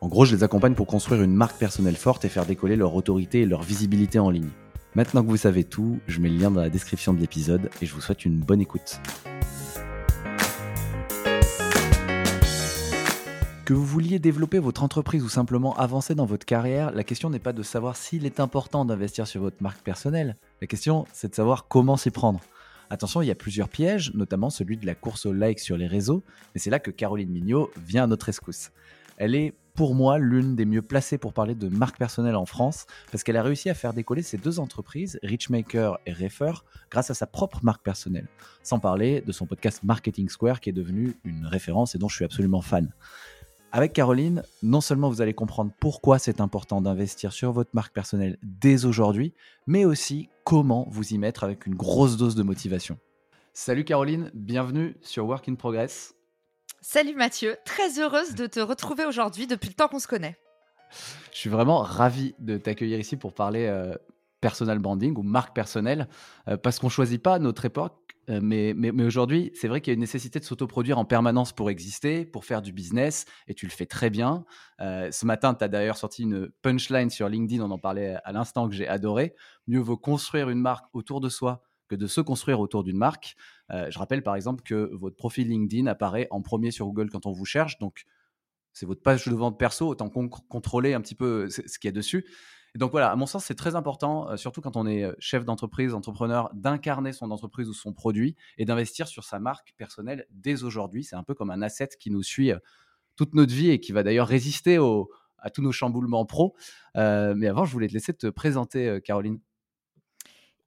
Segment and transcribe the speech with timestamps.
[0.00, 2.94] En gros, je les accompagne pour construire une marque personnelle forte et faire décoller leur
[2.94, 4.50] autorité et leur visibilité en ligne.
[4.94, 7.86] Maintenant que vous savez tout, je mets le lien dans la description de l'épisode et
[7.86, 9.00] je vous souhaite une bonne écoute.
[13.64, 17.40] Que vous vouliez développer votre entreprise ou simplement avancer dans votre carrière, la question n'est
[17.40, 20.36] pas de savoir s'il est important d'investir sur votre marque personnelle.
[20.60, 22.38] La question, c'est de savoir comment s'y prendre.
[22.88, 25.88] Attention, il y a plusieurs pièges, notamment celui de la course au like sur les
[25.88, 26.22] réseaux,
[26.54, 28.70] mais c'est là que Caroline Mignot vient à notre rescousse.
[29.18, 32.86] Elle est pour moi l'une des mieux placées pour parler de marque personnelle en France,
[33.10, 36.52] parce qu'elle a réussi à faire décoller ses deux entreprises, Richmaker et Refer,
[36.90, 38.28] grâce à sa propre marque personnelle.
[38.62, 42.14] Sans parler de son podcast Marketing Square qui est devenu une référence et dont je
[42.14, 42.92] suis absolument fan.
[43.70, 48.38] Avec Caroline, non seulement vous allez comprendre pourquoi c'est important d'investir sur votre marque personnelle
[48.42, 49.34] dès aujourd'hui,
[49.66, 52.98] mais aussi comment vous y mettre avec une grosse dose de motivation.
[53.52, 56.17] Salut Caroline, bienvenue sur Work in Progress.
[56.80, 60.38] Salut Mathieu, très heureuse de te retrouver aujourd'hui depuis le temps qu'on se connaît.
[61.32, 63.94] Je suis vraiment ravi de t'accueillir ici pour parler euh,
[64.40, 66.08] personal branding ou marque personnelle,
[66.48, 69.92] euh, parce qu'on choisit pas notre époque euh, mais, mais, aujourd'hui, c'est vrai qu'il y
[69.92, 73.66] a une nécessité de s'autoproduire en permanence pour exister, pour faire du business, et tu
[73.66, 74.44] le fais très bien.
[74.80, 78.32] Euh, ce matin, tu as d'ailleurs sorti une punchline sur LinkedIn, on en parlait à
[78.32, 79.34] l'instant, que j'ai adoré.
[79.66, 83.36] Mieux vaut construire une marque autour de soi que de se construire autour d'une marque.
[83.70, 87.26] Euh, je rappelle par exemple que votre profil LinkedIn apparaît en premier sur Google quand
[87.26, 88.04] on vous cherche, donc
[88.72, 91.92] c'est votre page de vente perso, autant contrôler un petit peu ce qu'il y a
[91.92, 92.24] dessus
[92.78, 95.44] donc voilà, à mon sens, c'est très important, euh, surtout quand on est euh, chef
[95.44, 100.62] d'entreprise, entrepreneur, d'incarner son entreprise ou son produit et d'investir sur sa marque personnelle dès
[100.62, 101.04] aujourd'hui.
[101.04, 102.58] C'est un peu comme un asset qui nous suit euh,
[103.16, 104.78] toute notre vie et qui va d'ailleurs résister
[105.38, 106.54] à tous nos chamboulements pro.
[106.94, 109.40] mais avant, je voulais te laisser te présenter, Caroline.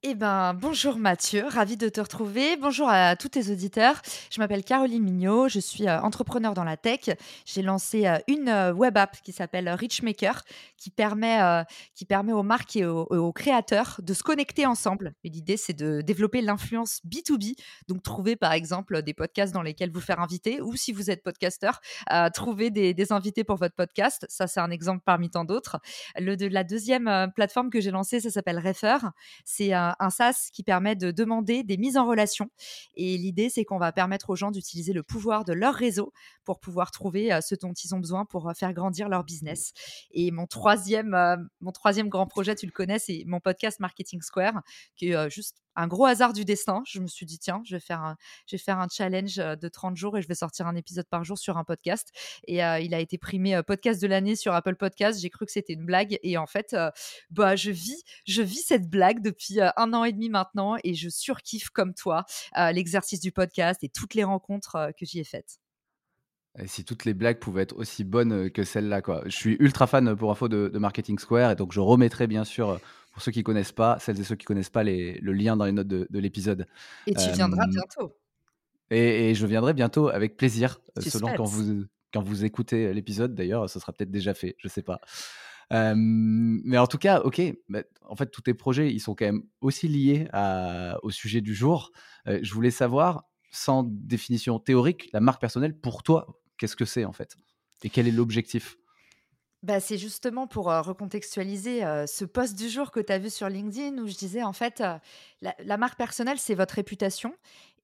[0.04, 2.56] Eh ben, bonjour Mathieu, ravi de te retrouver.
[2.56, 4.02] Bonjour à tous tes auditeurs.
[4.32, 7.10] Je m'appelle Caroline Mignot, je suis euh, entrepreneur dans la tech.
[7.46, 10.42] J'ai lancé euh, une euh, web app qui s'appelle Richmaker,
[10.76, 11.38] qui permet,
[11.94, 15.14] qui permet aux marques et aux, créateurs de se connecter ensemble.
[15.22, 17.54] l'idée, c'est de développer l'influence B2B.
[17.86, 21.22] Donc, trouver par exemple des podcasts dans lesquels vous faire inviter, ou si vous êtes
[21.22, 21.80] podcasteur,
[22.34, 24.26] trouver des, des, invités pour votre podcast.
[24.28, 25.78] Ça, c'est un exemple parmi tant d'autres.
[26.18, 28.98] De, la deuxième plateforme que j'ai lancée, ça s'appelle Refer.
[29.44, 32.50] C'est un, SaaS qui permet de demander des mises en relation.
[32.94, 36.12] Et l'idée, c'est qu'on va permettre aux gens d'utiliser le pouvoir de leur réseau
[36.44, 39.72] pour pouvoir trouver euh, ce dont ils ont besoin pour euh, faire grandir leur business.
[40.10, 44.20] Et mon troisième, euh, mon troisième grand projet, tu le connais, c'est mon podcast Marketing
[44.22, 44.62] Square,
[44.96, 46.82] qui est juste un gros hasard du destin.
[46.86, 48.16] Je me suis dit, tiens, je vais faire un,
[48.46, 51.24] je vais faire un challenge de 30 jours et je vais sortir un épisode par
[51.24, 52.10] jour sur un podcast.
[52.46, 55.20] Et il a été primé podcast de l'année sur Apple Podcast.
[55.20, 56.18] J'ai cru que c'était une blague.
[56.22, 56.76] Et en fait,
[57.30, 61.08] bah, je vis, je vis cette blague depuis un an et demi maintenant et je
[61.08, 62.24] surkiffe comme toi
[62.72, 65.58] l'exercice du podcast et toutes les rencontres que j'y ai faites.
[66.58, 69.22] Et si toutes les blagues pouvaient être aussi bonnes que celle-là, quoi.
[69.24, 72.78] Je suis ultra fan pour info de Marketing Square et donc je remettrai bien sûr
[73.12, 75.64] pour ceux qui connaissent pas, celles et ceux qui connaissent pas, les, le lien dans
[75.64, 76.66] les notes de, l'épisode.
[77.06, 78.16] Et tu viendras bientôt.
[78.90, 83.34] Et, je viendrai bientôt avec plaisir, euh, selon quand vous, quand vous écoutez l'épisode.
[83.34, 85.00] D'ailleurs, ce sera peut-être déjà fait, je sais pas.
[85.70, 87.40] mais en tout cas, ok.
[87.68, 91.40] Bah, en fait, tous tes projets, ils sont quand même aussi liés à, au sujet
[91.40, 91.92] du jour.
[92.26, 97.04] Euh, je voulais savoir, sans définition théorique, la marque personnelle pour toi, qu'est-ce que c'est
[97.04, 97.36] en fait?
[97.82, 98.76] Et quel est l'objectif?
[99.62, 103.98] Bah, c'est justement pour recontextualiser ce post du jour que tu as vu sur LinkedIn
[104.02, 104.82] où je disais en fait,
[105.42, 107.34] la, marque personnelle, c'est votre réputation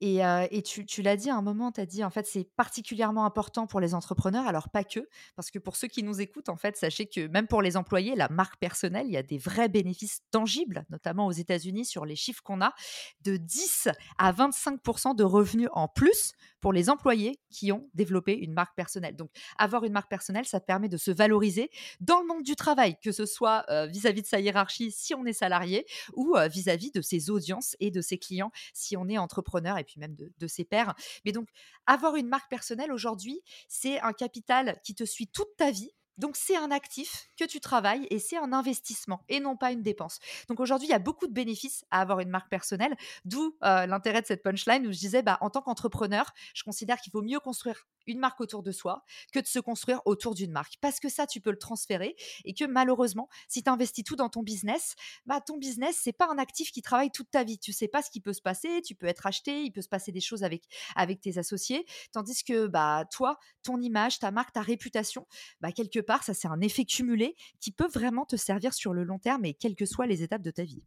[0.00, 3.66] et, tu, l'as dit à un moment, tu as dit en fait c'est particulièrement important
[3.66, 5.00] pour les entrepreneurs, alors pas que,
[5.34, 8.14] parce que pour ceux qui nous écoutent, en fait, sachez que même pour les employés,
[8.14, 12.14] la marque personnelle, il y a des vrais bénéfices tangibles, notamment aux États-Unis sur les
[12.14, 12.74] chiffres qu'on a,
[13.22, 13.88] de 10
[14.18, 19.16] à 25% de revenus en plus pour les employés qui ont développé une marque personnelle.
[19.16, 21.70] Donc avoir une marque personnelle, ça permet de se valoriser
[22.00, 25.32] dans le monde du travail, que ce soit vis-à-vis de sa hiérarchie si on est
[25.32, 27.47] salarié ou vis-à-vis de ses audiences
[27.80, 30.94] et de ses clients si on est entrepreneur puis même de, ses pairs.
[31.24, 31.48] Mais donc,
[31.86, 35.90] avoir une marque personnelle aujourd'hui, c'est un capital qui te suit toute ta vie.
[36.16, 39.82] Donc c'est un actif que tu travailles et c'est un investissement et non pas une
[39.82, 40.18] dépense.
[40.48, 43.86] Donc aujourd'hui, il y a beaucoup de bénéfices à avoir une marque personnelle, d'où euh,
[43.86, 47.22] l'intérêt de cette punchline où je disais, bah, en tant qu'entrepreneur, je considère qu'il vaut
[47.22, 50.74] mieux construire une marque autour de soi que de se construire autour d'une marque.
[50.80, 54.28] Parce que ça, tu peux le transférer et que malheureusement, si tu investis tout dans
[54.28, 54.94] ton business,
[55.26, 57.58] bah, ton business, c'est pas un actif qui travaille toute ta vie.
[57.58, 59.88] Tu sais pas ce qui peut se passer, tu peux être acheté, il peut se
[59.88, 60.64] passer des choses avec,
[60.96, 61.86] avec tes associés.
[62.12, 65.26] Tandis que bah, toi, ton image, ta marque, ta réputation,
[65.60, 69.04] bah, quelque part, ça, c'est un effet cumulé qui peut vraiment te servir sur le
[69.04, 70.84] long terme et quelles que soient les étapes de ta vie.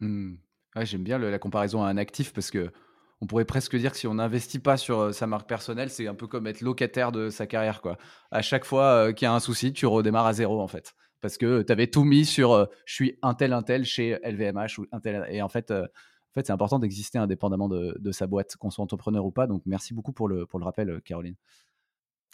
[0.00, 0.36] Mmh.
[0.82, 2.70] J'aime bien la comparaison à un actif parce que
[3.20, 6.14] on pourrait presque dire que si on n'investit pas sur sa marque personnelle, c'est un
[6.14, 7.80] peu comme être locataire de sa carrière.
[7.80, 7.96] Quoi.
[8.30, 10.94] À chaque fois qu'il y a un souci, tu redémarres à zéro en fait.
[11.20, 14.78] Parce que tu avais tout mis sur je suis un tel, un tel chez LVMH
[14.78, 15.26] ou un tel.
[15.30, 15.86] Et en fait, en
[16.34, 19.46] fait c'est important d'exister indépendamment de, de, sa boîte, qu'on soit entrepreneur ou pas.
[19.46, 21.36] Donc merci beaucoup pour le, pour le rappel, Caroline.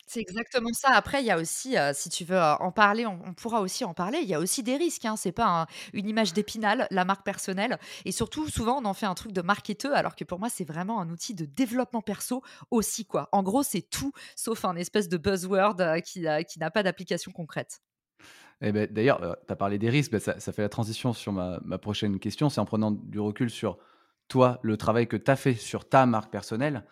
[0.06, 0.90] C'est exactement ça.
[0.93, 4.19] Après, il y a aussi, si tu veux en parler, on, pourra aussi en parler.
[4.22, 5.04] Il y a aussi des risques.
[5.04, 5.16] Hein.
[5.16, 7.78] C'est pas une image d'épinal, la marque personnelle.
[8.04, 10.64] Et surtout, souvent, on en fait un truc de marketeur, alors que pour moi, c'est
[10.64, 13.06] vraiment un outil de développement perso aussi.
[13.06, 13.28] quoi.
[13.32, 17.81] En gros, c'est tout sauf un espèce de buzzword qui, qui n'a pas d'application concrète.
[18.60, 20.12] Eh ben, D'ailleurs, tu as parlé des risques.
[20.12, 22.50] Ben, ça, fait la transition sur ma, ma prochaine question.
[22.50, 23.78] C'est en prenant du recul sur
[24.28, 26.84] toi, le travail que tu as fait sur ta marque personnelle.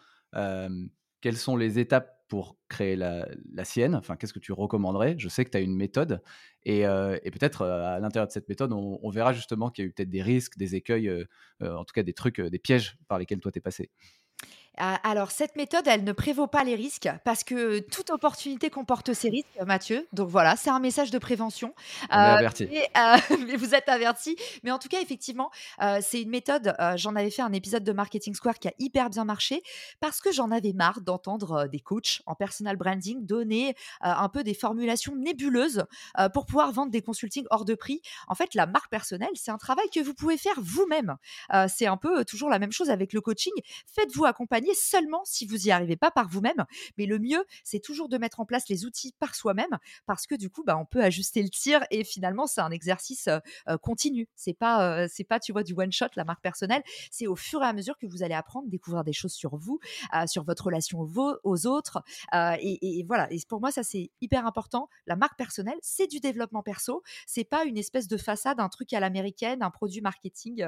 [1.20, 3.26] quelles sont les étapes pour créer la,
[3.64, 5.16] sienne Enfin, qu'est-ce que tu recommanderais?
[5.18, 6.22] Je sais que tu as une méthode
[6.62, 9.88] et, euh, peut-être euh, à l'intérieur de cette méthode, on, verra justement qu'il y a
[9.88, 11.24] eu peut-être des risques, des écueils, euh,
[11.60, 13.90] en tout cas des trucs, des pièges par lesquels toi t'es passé.
[14.76, 19.12] Ah, alors, cette méthode, elle ne prévaut pas les risques parce que toute opportunité comporte
[19.12, 20.06] ses risques, Mathieu.
[20.12, 21.74] Donc voilà, c'est un message de prévention.
[22.10, 22.64] On est averti.
[22.96, 24.36] Euh, mais, vous êtes averti.
[24.62, 25.50] Mais en tout cas, effectivement,
[25.82, 26.74] euh, c'est une méthode.
[26.80, 29.62] Euh, j'en avais fait un épisode de Marketing Square qui a hyper bien marché
[30.00, 34.54] parce que j'en avais marre d'entendre des coachs en personal branding donner un peu des
[34.54, 35.84] formulations nébuleuses
[36.32, 38.00] pour pouvoir vendre des consultings hors de prix.
[38.28, 41.16] En fait, la marque personnelle, c'est un travail que vous pouvez faire vous-même.
[41.68, 43.52] c'est un peu toujours la même chose avec le coaching.
[43.94, 46.64] Faites-vous accompagner seulement si vous n'y arrivez pas par vous-même.
[46.98, 50.34] Mais le mieux, c'est toujours de mettre en place les outils par soi-même parce que
[50.34, 53.28] du coup, bah, on peut ajuster le tir et finalement, c'est un exercice
[53.82, 54.28] continu.
[54.36, 56.82] C'est pas, c'est pas, tu vois, du one shot, la marque personnelle.
[57.10, 59.80] C'est au fur et à mesure que vous allez apprendre, découvrir des choses sur vous,
[60.26, 62.02] sur votre relation aux, autres.
[62.32, 63.30] Et, voilà.
[63.32, 64.88] Et pour moi, ça, c'est hyper important.
[65.06, 67.02] La marque personnelle, c'est du développement perso.
[67.26, 70.64] C'est pas une espèce de façade, un truc à l'américaine, un produit marketing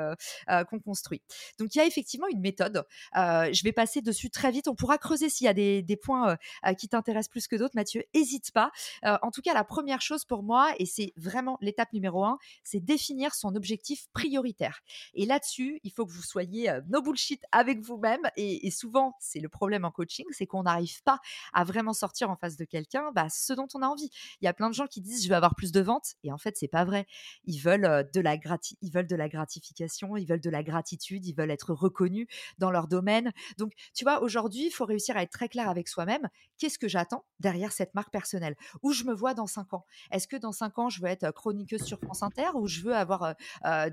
[0.68, 1.22] qu'on construit.
[1.58, 2.84] Donc, il y a effectivement une méthode.
[3.14, 4.68] je vais pas passer dessus très vite.
[4.68, 6.36] On pourra creuser s'il y a des, points
[6.78, 8.04] qui t'intéressent plus que d'autres, Mathieu.
[8.14, 8.70] Hésite pas.
[9.02, 12.78] en tout cas, la première chose pour moi, et c'est vraiment l'étape numéro un, c'est
[12.78, 14.82] définir son objectif prioritaire.
[15.14, 18.20] Et là-dessus, il faut que vous soyez no bullshit avec vous-même.
[18.36, 21.18] Et, souvent, c'est le problème en coaching, c'est qu'on n'arrive pas
[21.52, 24.10] à vraiment sortir en face de quelqu'un bah, ce dont on a envie.
[24.40, 26.30] Il y a plein de gens qui disent je vais avoir plus de ventes, et
[26.30, 27.08] en fait, c'est pas vrai.
[27.46, 28.36] Ils veulent de la
[28.80, 32.28] ils veulent de la gratification, ils veulent de la gratitude, ils veulent être reconnus
[32.58, 33.32] dans leur domaine.
[33.58, 36.28] Donc tu vois, aujourd'hui, il faut réussir à être très clair avec soi-même.
[36.58, 38.56] Qu'est-ce que j'attends derrière cette marque personnelle?
[38.82, 39.84] Où je me vois dans cinq ans?
[40.10, 42.94] Est-ce que dans cinq ans, je veux être chroniqueuse sur France Inter ou je veux
[42.94, 43.34] avoir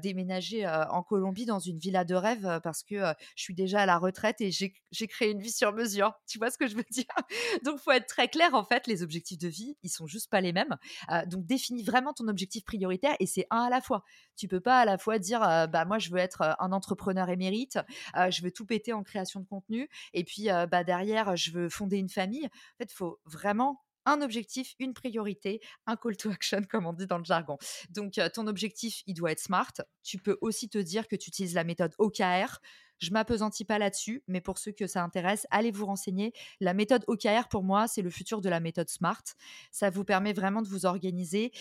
[0.01, 2.95] déménagé en Colombie dans une villa de rêve parce que
[3.35, 6.13] je suis déjà à la retraite et j'ai créé une vie sur mesure?
[6.27, 7.05] Tu vois ce que je veux dire?
[7.65, 8.53] Donc, faut être très clair.
[8.53, 10.75] En fait, les objectifs de vie, ils sont juste pas les mêmes.
[11.27, 14.03] donc, définis vraiment ton objectif prioritaire et c'est un à la fois.
[14.35, 17.80] Tu peux pas à la fois dire, bah moi, je veux être un entrepreneur émérite,
[18.15, 19.69] je veux tout péter en création de contenu
[20.14, 22.45] et puis, bah, derrière, je veux fonder une famille.
[22.45, 26.94] En fait, il faut vraiment un objectif, une priorité, un call to action, comme on
[26.94, 27.57] dit dans le jargon.
[27.90, 29.73] Donc, ton objectif, il doit être smart.
[30.04, 32.59] Tu peux aussi te dire que tu utilises la méthode OKR.
[32.97, 36.33] Je m'apesantis pas là-dessus, mais pour ceux que ça intéresse, allez vous renseigner.
[36.59, 39.23] La méthode OKR, pour moi, c'est le futur de la méthode SMART.
[39.71, 41.52] Ça vous permet vraiment de vous organiser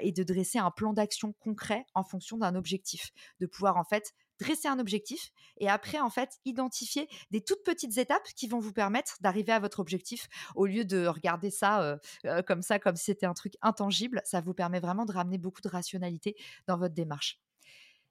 [0.00, 3.10] et de dresser un plan d'action concret en fonction d'un objectif.
[3.40, 7.98] De pouvoir, en fait, dresser un objectif et après, en fait, identifier des toutes petites
[7.98, 11.98] étapes qui vont vous permettre d'arriver à votre objectif au lieu de regarder ça
[12.46, 14.20] comme ça, comme si c'était un truc intangible.
[14.24, 17.45] Ça vous permet vraiment de ramener beaucoup de rationalité dans votre démarche.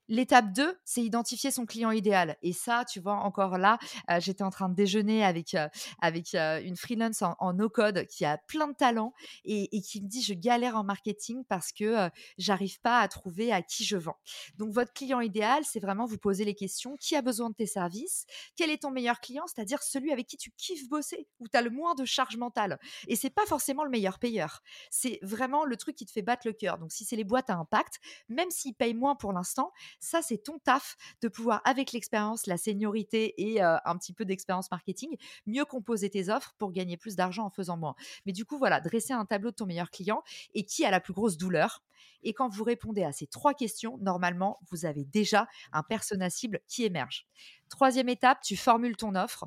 [0.08, 2.36] L'étape 2, c'est identifier son client idéal.
[2.42, 3.78] Et ça, tu vois, encore là,
[4.18, 5.56] j'étais en train de déjeuner avec,
[6.00, 10.34] avec une freelance en, no-code qui a plein de talents et, qui me dit je
[10.34, 14.18] galère en marketing parce que j'arrive pas à trouver à qui je vends.
[14.56, 17.66] Donc, votre client idéal, c'est vraiment vous poser les questions qui a besoin de tes
[17.66, 18.26] services?
[18.56, 19.44] Quel est ton meilleur client?
[19.46, 22.78] C'est-à-dire celui avec qui tu kiffes bosser, où tu as le moins de charge mentale.
[23.08, 24.62] Et c'est pas forcément le meilleur payeur.
[24.90, 26.78] C'est vraiment le truc qui te fait battre le cœur.
[26.78, 30.38] Donc, si c'est les boîtes à impact, même s'ils payent moins pour l'instant, ça, c'est
[30.38, 35.64] ton taf de pouvoir, avec l'expérience, la seniorité et un petit peu d'expérience marketing, mieux
[35.64, 37.94] composer tes offres pour gagner plus d'argent en faisant moins.
[38.24, 40.22] Mais du coup, voilà, dresser un tableau de ton meilleur client
[40.54, 41.82] et qui a la plus grosse douleur.
[42.22, 46.60] Et quand vous répondez à ces trois questions, normalement, vous avez déjà un persona cible
[46.66, 47.26] qui émerge.
[47.68, 49.46] Troisième étape, tu formules ton offre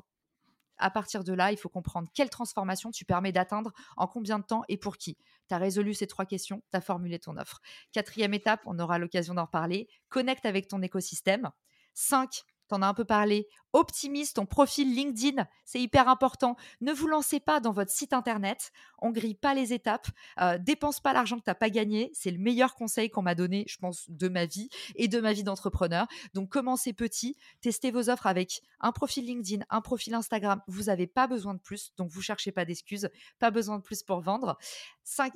[0.80, 4.44] à partir de là, il faut comprendre quelle transformation tu permets d'atteindre, en combien de
[4.44, 5.16] temps et pour qui.
[5.48, 7.60] Tu as résolu ces trois questions, tu as formulé ton offre.
[7.92, 11.50] Quatrième étape, on aura l'occasion d'en reparler, connecte avec ton écosystème.
[11.94, 13.48] 5 t'en as un peu parlé.
[13.72, 16.56] Optimise ton profil LinkedIn, c'est hyper important.
[16.80, 20.08] Ne vous lancez pas dans votre site internet, on grille pas les étapes,
[20.40, 22.10] euh, dépense pas l'argent que tu n'as pas gagné.
[22.14, 25.32] C'est le meilleur conseil qu'on m'a donné, je pense, de ma vie et de ma
[25.32, 26.06] vie d'entrepreneur.
[26.34, 30.62] Donc commencez petit, testez vos offres avec un profil LinkedIn, un profil Instagram.
[30.66, 33.08] Vous n'avez pas besoin de plus, donc vous cherchez pas d'excuses,
[33.38, 34.58] pas besoin de plus pour vendre.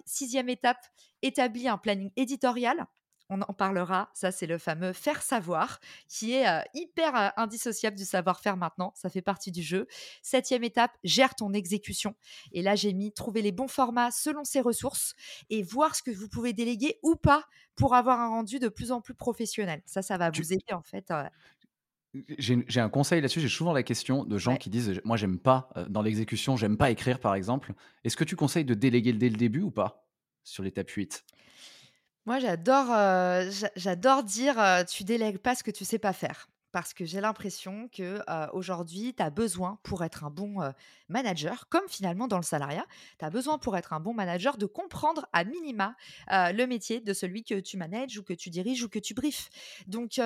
[0.07, 0.85] Sixième étape,
[1.23, 2.87] établis un planning éditorial
[3.31, 4.11] on en parlera.
[4.15, 8.93] Ça, c'est le fameux faire savoir, qui est hyper indissociable du savoir-faire maintenant.
[8.95, 9.87] Ça fait partie du jeu.
[10.23, 12.15] Septième étape, gère ton exécution.
[12.53, 15.15] Et là, j'ai mis trouver les bons formats selon ses ressources
[15.51, 17.45] et voir ce que vous pouvez déléguer ou pas
[17.77, 19.83] pour avoir un rendu de plus en plus professionnel.
[19.87, 21.13] Ça, ça va vous aider en fait.
[22.39, 23.41] J'ai un conseil là-dessus.
[23.41, 26.91] J'ai souvent la question de gens qui disent Moi, j'aime pas dans l'exécution, j'aime pas
[26.91, 27.73] écrire, par exemple.
[28.05, 30.07] Est-ce que tu conseilles de déléguer dès le début ou pas
[30.45, 31.25] sur l'étape 8
[32.27, 32.89] moi, j'adore,
[33.77, 36.49] j'adore dire, «Tu délègues pas ce que tu sais pas faire».
[36.73, 38.19] Parce que j'ai l'impression que,
[38.53, 40.57] aujourd'hui, tu as besoin pour être un bon,
[41.09, 42.85] manager, comme finalement dans le salariat,
[43.21, 45.95] tu as besoin pour être un bon manager de comprendre à minima,
[46.29, 49.51] le métier de celui que tu manages ou que tu diriges ou que tu briefes.
[49.87, 50.21] Donc,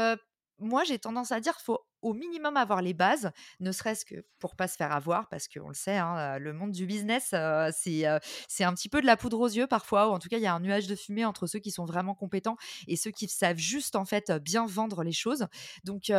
[0.59, 4.25] moi, j'ai tendance à dire qu'il faut au minimum avoir les bases, ne serait-ce que
[4.39, 7.35] pour pas se faire avoir, parce qu'on le sait, hein, le monde du business,
[7.77, 8.05] c'est
[8.49, 10.43] c'est un petit peu de la poudre aux yeux parfois, ou en tout cas, il
[10.43, 13.27] y a un nuage de fumée entre ceux qui sont vraiment compétents et ceux qui
[13.29, 15.47] savent juste en fait bien vendre les choses.
[15.85, 16.13] Donc,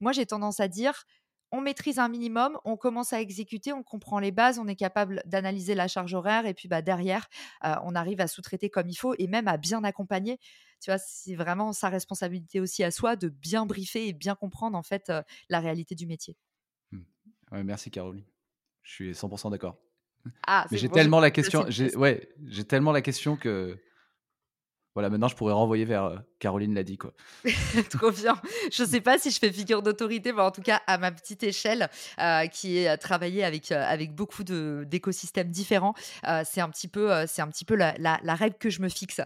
[0.00, 1.04] moi, j'ai tendance à dire
[1.50, 5.22] on maîtrise un minimum, on commence à exécuter, on comprend les bases, on est capable
[5.24, 7.28] d'analyser la charge horaire et puis bah, derrière,
[7.62, 10.38] on arrive à sous-traiter comme il faut et même à bien accompagner.
[10.80, 14.76] Tu vois, c'est vraiment sa responsabilité aussi à soi de bien briefer et bien comprendre
[14.76, 15.12] en fait
[15.48, 16.36] la réalité du métier.
[16.92, 17.62] Mmh.
[17.64, 18.24] merci Caroline.
[18.82, 19.76] Je suis 100% d'accord.
[20.46, 23.78] Ah, Mais j'ai tellement la question, ouais, j'ai tellement la question que
[24.94, 27.12] voilà, maintenant je pourrais renvoyer vers euh, Caroline l'a dit quoi.
[27.90, 28.40] Trop bien.
[28.72, 31.42] Je sais pas si je fais figure d'autorité, mais en tout cas à ma petite
[31.42, 31.88] échelle,
[32.20, 35.94] euh, qui est travaillé avec euh, avec beaucoup de d'écosystèmes différents,
[36.44, 38.88] c'est un petit peu c'est un petit peu la, la, la, règle que je me
[38.88, 39.20] fixe.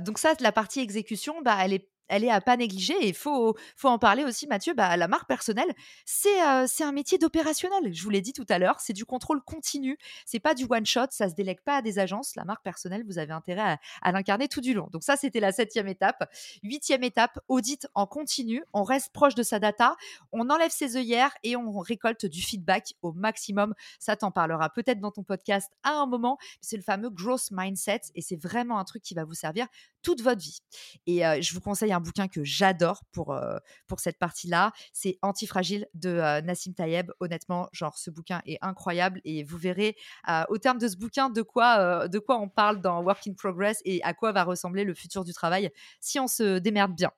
[0.00, 3.14] donc ça, la partie exécution, bah elle est elle est à pas négliger et il
[3.14, 4.74] faut, faut en parler aussi, Mathieu.
[4.74, 5.72] Bah, la marque personnelle,
[6.04, 6.28] c'est
[6.66, 7.92] c'est un métier d'opérationnel.
[7.92, 9.98] Je vous l'ai dit tout à l'heure, c'est du contrôle continu.
[10.24, 12.36] C'est pas du one shot, ça se délègue pas à des agences.
[12.36, 14.88] La marque personnelle, vous avez intérêt à, l'incarner tout du long.
[14.92, 16.30] Donc ça, c'était la septième étape.
[16.62, 18.62] Huitième étape, audit en continu.
[18.72, 19.96] On reste proche de sa data,
[20.32, 23.74] on enlève ses œillères et on récolte du feedback au maximum.
[23.98, 26.38] Ça t'en parlera peut-être dans ton podcast à un moment.
[26.60, 29.66] C'est le fameux growth mindset et c'est vraiment un truc qui va vous servir
[30.06, 30.60] toute votre vie.
[31.08, 33.36] Et je vous conseille un bouquin que j'adore pour,
[33.98, 34.70] cette partie-là.
[34.92, 37.10] C'est Antifragile de Nassim Tayeb.
[37.18, 39.96] Honnêtement, genre, ce bouquin est incroyable et vous verrez
[40.48, 43.82] au terme de ce bouquin de quoi, de quoi on parle dans Work in Progress
[43.84, 45.70] et à quoi va ressembler le futur du travail
[46.00, 47.10] si on se démerde bien.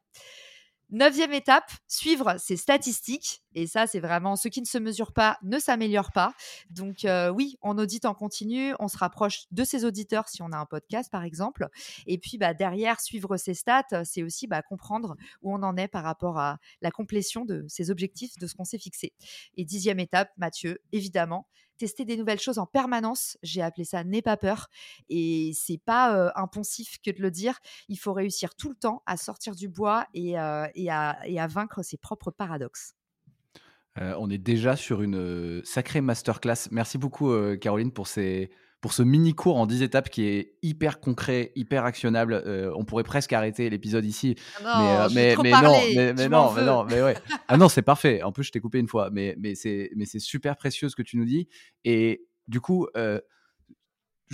[0.91, 3.43] Neuvième étape, suivre ses statistiques.
[3.55, 6.33] Et ça, c'est vraiment ce qui ne se mesure pas ne s'améliore pas.
[6.71, 10.51] Donc euh, oui, on audite en continu, on se rapproche de ses auditeurs si on
[10.53, 11.69] a un podcast par exemple.
[12.07, 15.89] Et puis bah, derrière, suivre ses stats, c'est aussi bah, comprendre où on en est
[15.89, 19.13] par rapport à la complétion de ses objectifs, de ce qu'on s'est fixé.
[19.57, 21.47] Et dixième étape, Mathieu, évidemment,
[21.79, 23.39] tester des nouvelles choses en permanence.
[23.43, 24.69] J'ai appelé ça n'aie pas peur.
[25.09, 27.59] Et c'est pas euh, impensif que de le dire.
[27.89, 31.47] Il faut réussir tout le temps à sortir du bois et, et, à, et à,
[31.47, 32.95] vaincre ses propres paradoxes.
[33.97, 36.69] On est déjà sur une sacrée masterclass.
[36.71, 41.01] Merci beaucoup, Caroline, pour ces, pour ce mini cours en 10 étapes qui est hyper
[41.01, 42.35] concret, hyper actionnable.
[42.35, 44.37] Euh, on pourrait presque arrêter l'épisode ici.
[44.65, 45.61] Ah non, mais, euh, mais, non,
[45.95, 47.17] mais, non, mais non, mais ouais.
[47.49, 48.23] ah non, c'est parfait.
[48.23, 51.17] En plus, je t'ai coupé une fois, mais, mais c'est super précieux ce que tu
[51.17, 51.49] nous dis.
[51.85, 53.21] Et du coup, euh,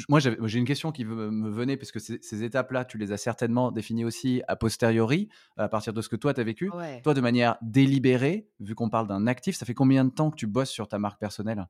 [0.09, 3.71] moi, j'ai une question qui me venait, parce que ces, étapes-là, tu les as certainement
[3.73, 6.71] définies aussi a posteriori, à partir de ce que toi, tu as vécu.
[7.03, 10.37] Toi, de manière délibérée, vu qu'on parle d'un actif, ça fait combien de temps que
[10.37, 11.67] tu bosses sur ta marque personnelle?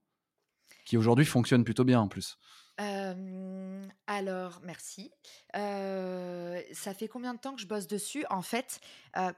[0.87, 2.39] Qui aujourd'hui fonctionne plutôt bien en plus
[2.79, 5.13] alors merci.
[5.53, 8.25] ça fait combien de temps que je bosse dessus?
[8.31, 8.81] En fait,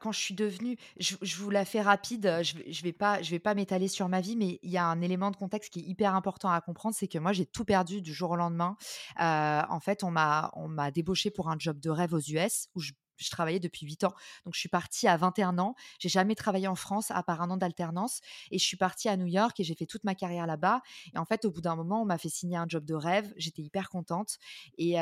[0.01, 3.39] quand je suis devenue je vous la fais rapide, je vais vais pas je vais
[3.39, 5.85] pas m'étaler sur ma vie, mais il y a un élément de contexte qui est
[5.85, 8.77] hyper important à comprendre, c'est que moi, j'ai tout perdu du jour au lendemain.
[9.19, 12.81] en fait, on m'a on m'a débauché pour un job de rêve aux US où
[12.81, 14.15] je je travaillais depuis 8 ans.
[14.45, 15.75] Donc, je suis partie à 21 ans.
[15.99, 18.21] J'ai jamais travaillé en France à part un an d'alternance.
[18.51, 20.83] Et je suis partie à New York et j'ai fait toute ma carrière là-bas.
[21.15, 23.33] Et en fait, au bout d'un moment, on m'a fait signer un job de rêve.
[23.37, 24.39] J'étais hyper contente.
[24.79, 24.97] Et,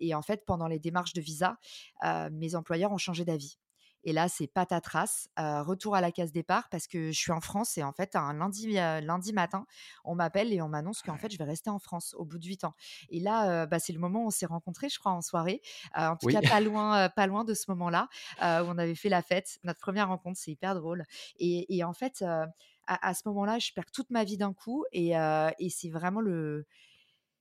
[0.00, 1.58] et, en fait, pendant les démarches de visa,
[2.30, 3.58] mes employeurs ont changé d'avis.
[4.08, 7.42] Et là, c'est patatras, euh, retour à la case départ parce que je suis en
[7.42, 9.66] France et en fait, un lundi, lundi matin,
[10.02, 12.46] on m'appelle et on m'annonce qu'en fait, je vais rester en France au bout de
[12.46, 12.72] 8 ans.
[13.10, 15.60] Et là, bah, c'est le moment où on s'est rencontrés, je crois, en soirée.
[15.94, 18.08] en tout cas, pas loin, pas loin de ce moment-là
[18.40, 19.58] où on avait fait la fête.
[19.62, 21.04] Notre première rencontre, c'est hyper drôle.
[21.38, 22.24] Et, et en fait,
[22.86, 25.10] à, ce moment-là, je perds toute ma vie d'un coup et,
[25.58, 26.64] et c'est vraiment le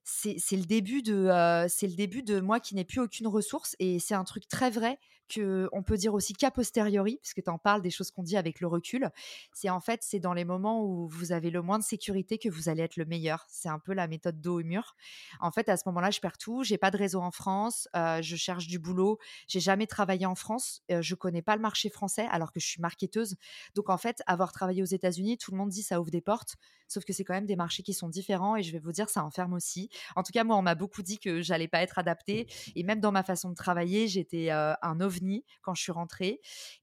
[0.03, 3.99] c'est le début de c'est le début de moi qui n'ai plus aucune ressource et
[3.99, 7.57] c'est un truc très vrai que on peut dire aussi qu'a posteriori puisque tu en
[7.57, 9.09] parles des choses qu'on dit avec le recul
[9.53, 12.49] c'est en fait c'est dans les moments où vous avez le moins de sécurité que
[12.49, 13.45] vous allez être le meilleur.
[13.49, 14.95] C'est un peu la méthode dos au mur.
[15.39, 18.35] En fait à ce moment-là je perds tout j'ai pas de réseau en France je
[18.35, 22.51] cherche du boulot j'ai jamais travaillé en France je connais pas le marché français alors
[22.51, 23.35] que je suis marketeuse.
[23.75, 26.55] Donc en fait avoir travaillé aux États-Unis tout le monde dit ça ouvre des portes
[26.87, 29.09] sauf que c'est quand même des marchés qui sont différents et je vais vous dire
[29.09, 29.89] ça enferme aussi.
[30.15, 32.47] En tout cas, moi, on m'a beaucoup dit que j'allais pas être adaptée.
[32.75, 35.16] Et même dans ma façon de travailler, j'étais un ovni
[35.61, 36.41] quand je suis rentrée.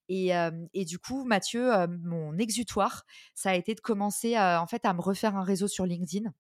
[0.09, 0.33] Et,
[0.85, 1.71] du coup, Mathieu,
[2.03, 5.87] mon exutoire, ça a été de commencer en fait à me refaire un réseau sur
[5.87, 6.33] LinkedIn.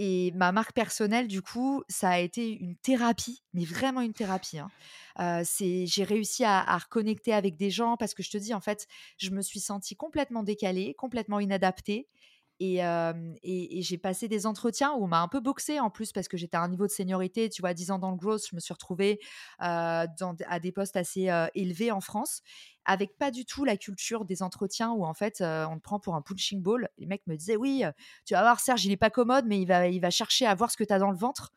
[0.00, 4.58] Et ma marque personnelle, du coup, ça a été une thérapie, mais vraiment une thérapie.
[4.58, 5.42] Hein.
[5.54, 8.88] j'ai réussi à, à, reconnecter avec des gens parce que je te dis, en fait,
[9.18, 12.08] je me suis sentie complètement décalée, complètement inadaptée.
[12.60, 12.80] Et,
[13.82, 16.56] j'ai passé des entretiens où on m'a un peu boxé en plus parce que j'étais
[16.56, 18.72] à un niveau de seniorité, tu vois, 10 ans dans le growth, je me suis
[18.72, 19.20] retrouvée
[19.60, 22.42] dans, à des postes assez élevés en France,
[22.84, 26.14] avec pas du tout la culture des entretiens où en fait on te prend pour
[26.14, 26.88] un punching ball.
[26.98, 27.84] Les mecs me disaient oui,
[28.24, 30.54] tu vas voir Serge, il est pas commode, mais il va, il va chercher à
[30.54, 31.52] voir ce que tu as dans le ventre.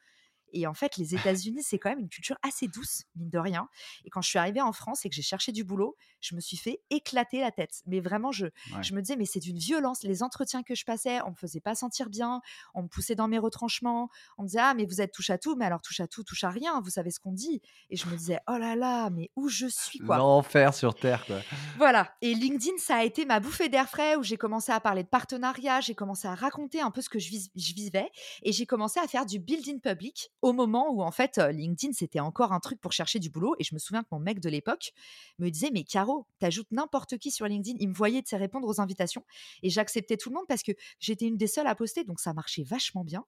[0.57, 3.69] Et en fait, les États-Unis, c'est quand même une culture assez douce, mine de rien.
[4.05, 6.39] Et quand je suis arrivée en France et que j'ai cherché du boulot, je me
[6.39, 7.83] suis fait éclater la tête.
[7.85, 8.47] Mais vraiment, je,
[8.81, 10.01] je me disais, mais c'est d'une violence.
[10.01, 12.41] Les entretiens que je passais, on me faisait pas sentir bien,
[12.73, 14.09] on me poussait dans mes retranchements,
[14.39, 16.23] on me disait, ah, mais vous êtes touche à tout, mais alors touche à tout,
[16.23, 17.61] touche à rien, vous savez ce qu'on dit.
[17.91, 20.17] Et je me disais, oh là là, mais où je suis, quoi.
[20.17, 21.37] L'enfer sur Terre, quoi.
[21.77, 22.11] Voilà.
[22.21, 25.09] Et LinkedIn, ça a été ma bouffée d'air frais où j'ai commencé à parler de
[25.09, 28.09] partenariat, j'ai commencé à raconter un peu ce que je, je vivais
[28.41, 32.19] et j'ai commencé à faire du building public au moment où, en fait, LinkedIn, c'était
[32.19, 33.55] encore un truc pour chercher du boulot.
[33.59, 34.93] Et je me souviens que mon mec de l'époque
[35.37, 37.77] me disait, mais Caro, t'ajoutes n'importe qui sur LinkedIn.
[37.79, 39.23] Il me voyait de répondre aux invitations
[39.63, 42.33] et j'acceptais tout le monde parce que j'étais une des seules à poster, donc ça
[42.33, 43.25] marchait vachement bien.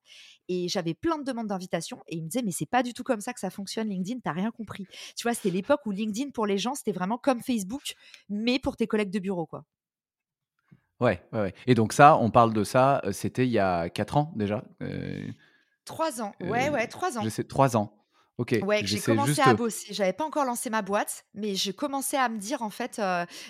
[0.48, 3.04] Et j'avais plein de demandes d'invitation et il me disait, mais c'est pas du tout
[3.04, 4.88] comme ça que ça fonctionne, LinkedIn, t'as rien compris.
[5.16, 7.94] Tu vois, c'était l'époque où LinkedIn, pour les gens, c'était vraiment comme Facebook,
[8.30, 9.66] mais pour tes collègues de bureau, quoi.
[11.00, 11.54] Ouais, ouais, ouais.
[11.66, 14.64] Et donc ça, on parle de ça, c'était il y a 4 ans déjà
[15.90, 17.24] Trois ans, ouais, ouais, trois ans.
[17.24, 17.92] Je sais, trois ans.
[18.38, 18.56] Ok.
[18.62, 19.92] Ouais, j'ai commencé à bosser.
[19.92, 23.02] J'avais pas encore lancé ma boîte, mais je commençais à me dire, en fait,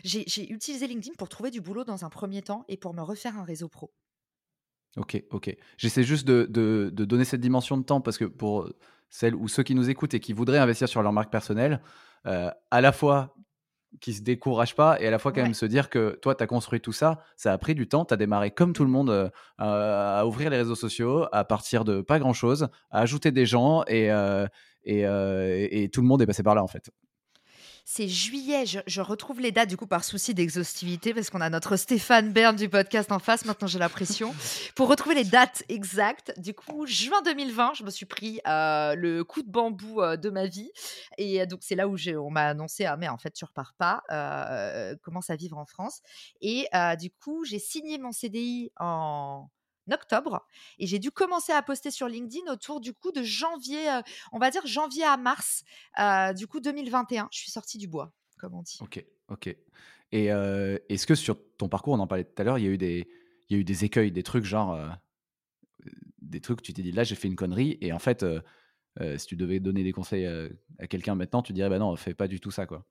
[0.06, 3.38] j'ai utilisé LinkedIn pour trouver du boulot dans un premier temps et pour me refaire
[3.38, 3.91] un réseau pro.
[4.95, 5.54] Ok, ok.
[5.78, 8.69] J'essaie juste de, de, de, donner cette dimension de temps parce que pour
[9.10, 11.82] celles ou ceux qui nous écoutent et qui voudraient investir sur leur marque personnelle,
[12.23, 13.36] à la fois
[14.02, 16.43] qui se décourage pas et à la fois quand même se dire que toi, tu
[16.43, 18.89] as construit tout ça, ça a pris du temps, tu as démarré comme tout le
[18.89, 23.45] monde euh, à ouvrir les réseaux sociaux, à partir de pas grand-chose, à ajouter des
[23.45, 24.47] gens et, euh,
[24.84, 26.89] et, euh, et, tout le monde est passé par là en fait
[27.91, 28.65] c'est juillet.
[28.67, 32.56] Je, retrouve les dates du coup par souci d'exhaustivité parce qu'on a notre Stéphane Bern
[32.56, 33.45] du podcast en face.
[33.45, 34.32] Maintenant, j'ai la pression.
[34.75, 39.23] Pour retrouver les dates exactes, du coup, juin 2020, je me suis pris euh, le
[39.23, 40.71] coup de bambou euh, de ma vie.
[41.17, 43.73] Et euh, donc, c'est là où on m'a annoncé Ah, mais en fait, tu repars
[43.75, 44.04] pas.
[45.02, 46.02] commence à vivre en France.
[46.41, 46.67] Et
[46.99, 49.49] du coup, j'ai signé mon CDI en
[49.93, 50.45] octobre
[50.78, 54.39] et j'ai dû commencer à poster sur LinkedIn autour du coup de janvier, euh, on
[54.39, 55.63] va dire janvier à mars
[55.99, 57.30] euh, du coup 2021.
[57.32, 58.78] Je suis sortie du bois, comme on dit.
[58.82, 59.56] Ok, ok.
[60.12, 62.67] Et euh, est-ce que sur ton parcours, on en parlait tout à l'heure, il y
[62.67, 63.08] a eu des,
[63.49, 64.80] il y a eu des écueils, des trucs genre
[66.21, 68.25] des trucs, tu t'es dit là j'ai fait une connerie et en fait
[69.17, 70.28] si tu devais donner des conseils
[70.78, 72.86] à quelqu'un maintenant, tu dirais bah non, fais pas du tout ça quoi.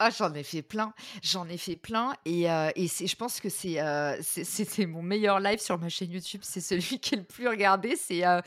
[0.00, 3.80] Ah, j'en ai fait plein, j'en ai fait plein et, euh, je pense que c'est,
[3.80, 7.48] euh, c'est, mon meilleur live sur ma chaîne YouTube, c'est celui qui est le plus
[7.48, 8.40] regardé, c'est euh,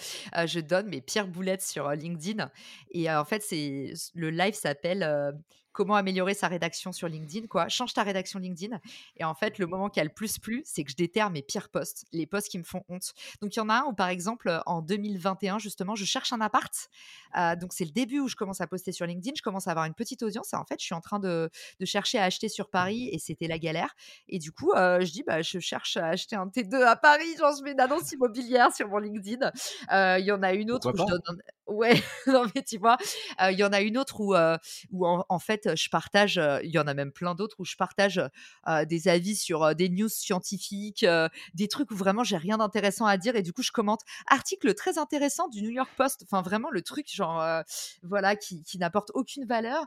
[0.46, 2.50] je donne mes pires boulettes sur LinkedIn
[2.92, 5.34] et en fait le live s'appelle
[5.72, 7.70] comment améliorer sa rédaction sur LinkedIn, quoi.
[7.70, 8.80] Change ta rédaction LinkedIn.
[9.18, 11.42] Et en fait, le moment qui a le plus plu, c'est que je déterre mes
[11.42, 13.14] pires posts, les posts qui me font honte.
[13.42, 16.42] Donc, il y en a un où, par exemple, en 2021, justement, je cherche un
[16.42, 16.74] appart.
[17.38, 19.34] Euh, donc, c'est le début où je commence à poster sur LinkedIn.
[19.36, 20.54] Je commence à avoir une petite audience.
[20.54, 21.50] Et en fait, je suis en train de,
[21.84, 23.96] chercher à acheter sur Paris et c'était la galère.
[24.30, 27.36] Et du coup, euh, je dis, bah, je cherche à acheter un T2 à Paris.
[27.38, 29.52] Genre, je mets une annonce immobilière sur mon LinkedIn.
[29.92, 31.94] Euh, il y en a une autre où je donne Ouais,
[32.28, 32.98] non, mais tu vois,
[33.50, 34.36] il y en a une autre où,
[34.92, 38.22] où en, fait, je partage, il y en a même plein d'autres où je partage
[38.88, 41.06] des avis sur des news scientifiques,
[41.54, 44.74] des trucs où vraiment j'ai rien d'intéressant à dire et du coup je commente article
[44.74, 47.64] très intéressant du New York Post, enfin vraiment le truc genre
[48.04, 49.86] voilà qui, qui n'apporte aucune valeur.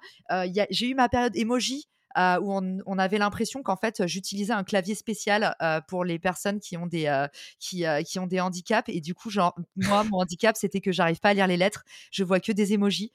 [0.71, 2.53] j'ai eu ma période emoji euh, où
[2.87, 6.87] on, avait l'impression qu'en fait j'utilisais un clavier spécial euh, pour les personnes qui ont
[6.87, 7.27] des euh,
[7.59, 11.19] qui, qui, ont des handicaps et du coup genre moi mon handicap c'était que j'arrive
[11.21, 13.13] pas à lire les lettres, je vois que des emojis.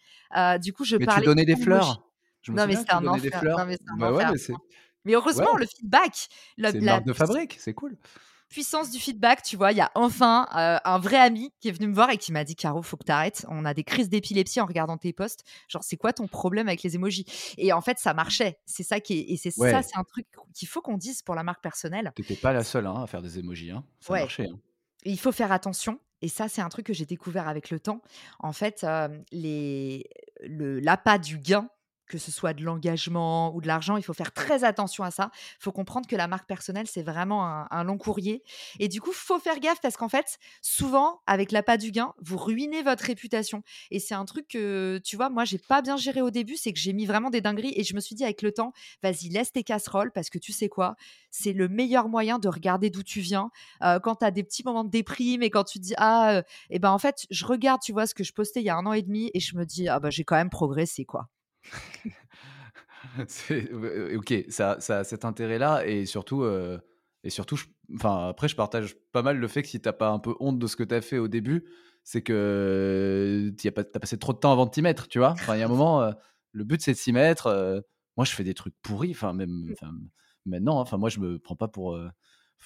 [0.61, 1.21] du coup je mais parlais.
[1.21, 2.03] tu donnais des fleurs.
[2.49, 3.67] non mais c'est un enfer.
[5.05, 6.27] mais, heureusement le feedback.
[6.57, 7.97] La, c'est une marque de fabrique, c'est cool
[8.49, 11.71] puissance du feedback, tu vois, il y a enfin euh, un vrai ami qui est
[11.71, 13.45] venu me voir et qui m'a dit Caro, faut que tu arrêtes.
[13.49, 15.43] On a des crises d'épilepsie en regardant tes posts.
[15.67, 17.25] Genre, c'est quoi ton problème avec les emojis
[17.57, 18.59] Et en fait, ça marchait.
[18.65, 21.35] C'est ça qui est, et c'est ça, c'est un truc qu'il faut qu'on dise pour
[21.35, 22.11] la marque personnelle.
[22.15, 23.71] Tu n'étais pas la seule hein, à faire des emojis.
[23.71, 23.83] Hein.
[23.99, 24.47] Ça marchait.
[24.47, 24.59] Hein.
[25.05, 25.99] il faut faire attention.
[26.21, 28.01] Et ça, c'est un truc que j'ai découvert avec le temps.
[28.39, 30.09] En fait, euh, les,
[30.41, 31.69] le, l'appât du gain
[32.09, 35.29] que ce soit de l'engagement ou de l'argent, il faut faire très attention à ça.
[35.33, 38.43] Il faut comprendre que la marque personnelle, c'est vraiment un, long courrier.
[38.79, 42.37] Et du coup, faut faire gaffe parce qu'en fait, souvent, avec l'appât du gain, vous
[42.37, 43.63] ruinez votre réputation.
[43.91, 46.73] Et c'est un truc que, tu vois, moi, j'ai pas bien géré au début, c'est
[46.73, 49.29] que j'ai mis vraiment des dingueries et je me suis dit avec le temps, vas-y,
[49.29, 50.95] laisse tes casseroles parce que tu sais quoi,
[51.29, 53.51] c'est le meilleur moyen de regarder d'où tu viens.
[53.83, 56.33] Euh, quand tu as des petits moments de déprime et quand tu te dis, ah,
[56.33, 56.41] et euh,
[56.71, 58.75] eh ben en fait, je regarde, tu vois, ce que je postais il y a
[58.75, 61.29] un an et demi et je me dis, ah, bah, j'ai quand même progressé, quoi.
[64.15, 66.79] ok, ça, ça a cet intérêt-là et surtout, euh,
[67.23, 67.59] et surtout,
[67.95, 70.59] enfin après, je partage pas mal le fait que si t'as pas un peu honte
[70.59, 71.65] de ce que t'as fait au début,
[72.03, 75.31] c'est que tu as, passé trop de temps avant de t'y mettre, tu vois?
[75.31, 76.11] Enfin, il y a un moment, euh,
[76.51, 77.47] le but c'est de s'y mettre.
[77.47, 77.81] Euh,
[78.17, 79.91] moi, je fais des trucs pourris, enfin même mmh.
[80.45, 80.79] maintenant.
[80.79, 81.97] Hein, enfin, moi, je me prends pas pour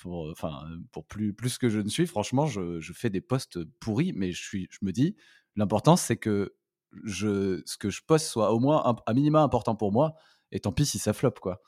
[0.02, 3.64] pour, enfin, pour plus, plus que je ne suis, franchement, je, je, fais des posts
[3.80, 5.16] pourris, mais je, suis, je me dis,
[5.56, 6.56] l'important, c'est que
[7.04, 10.16] je, ce que je poste soit au moins un, un minima important pour moi.
[10.52, 11.62] Et tant pis si ça floppe, quoi.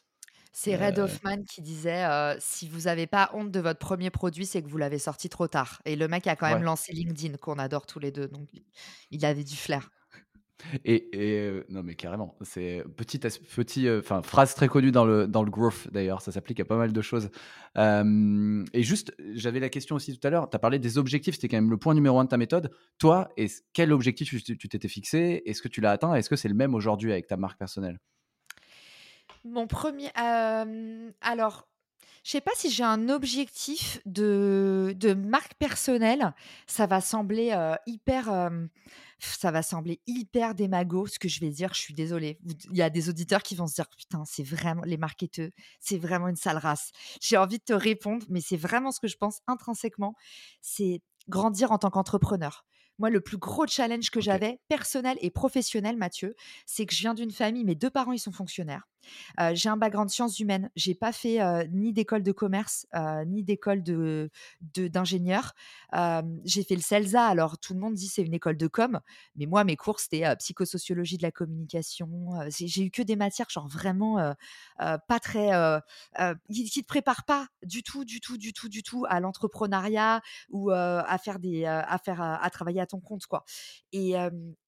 [0.57, 2.05] C'est Red euh Hoffman qui disait
[2.39, 5.49] si vous n'avez pas honte de votre premier produit, c'est que vous l'avez sorti trop
[5.49, 5.81] tard.
[5.83, 8.29] Et le mec a quand même lancé LinkedIn, qu'on adore tous les deux.
[8.29, 8.47] Donc,
[9.11, 9.89] il avait du flair.
[10.83, 15.51] Et, non, mais carrément, c'est petit, petit, enfin phrase très connue dans le dans le
[15.51, 17.29] growth d'ailleurs, ça s'applique à pas mal de choses.
[17.77, 20.49] et juste, j'avais la question aussi tout à l'heure.
[20.49, 22.71] Tu as parlé des objectifs, c'était quand même le point numéro un de ta méthode.
[22.97, 25.43] Toi, et quel objectif tu t'étais fixé?
[25.45, 26.15] Est-ce que tu l'as atteint?
[26.15, 27.99] Est-ce que c'est le même aujourd'hui avec ta marque personnelle?
[29.43, 31.67] Mon premier, alors
[32.25, 36.33] je sais pas si j'ai un objectif de, de marque personnelle.
[36.65, 38.49] Ça va sembler hyper.
[39.19, 41.75] ça va sembler hyper démago ce que je vais dire.
[41.75, 42.39] Je suis désolée.
[42.71, 44.81] Il y a des auditeurs qui vont se dire Putain, c'est vraiment.
[44.85, 46.89] Les marketeurs, c'est vraiment une sale race.
[47.21, 50.15] J'ai envie de te répondre, mais c'est vraiment ce que je pense intrinsèquement.
[50.61, 52.65] C'est grandir en tant qu'entrepreneur.
[52.97, 56.33] Moi, le plus gros challenge que j'avais, personnel et professionnel, Mathieu,
[56.65, 58.87] c'est que je viens d'une famille, mes deux parents, ils sont fonctionnaires
[59.53, 60.69] j'ai un background sciences humaines.
[60.75, 61.39] J'ai pas fait
[61.71, 62.87] ni d'école de commerce,
[63.27, 63.83] ni d'école
[64.71, 65.53] d'ingénieur.
[66.43, 67.25] j'ai fait le CELSA.
[67.25, 68.99] Alors tout le monde dit c'est une école de com,
[69.35, 72.09] mais moi mes cours c'était psychosociologie de la communication.
[72.49, 74.33] j'ai eu que des matières genre vraiment
[74.77, 75.51] pas très
[76.51, 80.21] qui, qui te préparent pas du tout, du tout, du tout, du tout à l'entrepreneuriat
[80.49, 83.43] ou à faire des à faire à, travailler à ton compte quoi.
[83.91, 84.15] Et,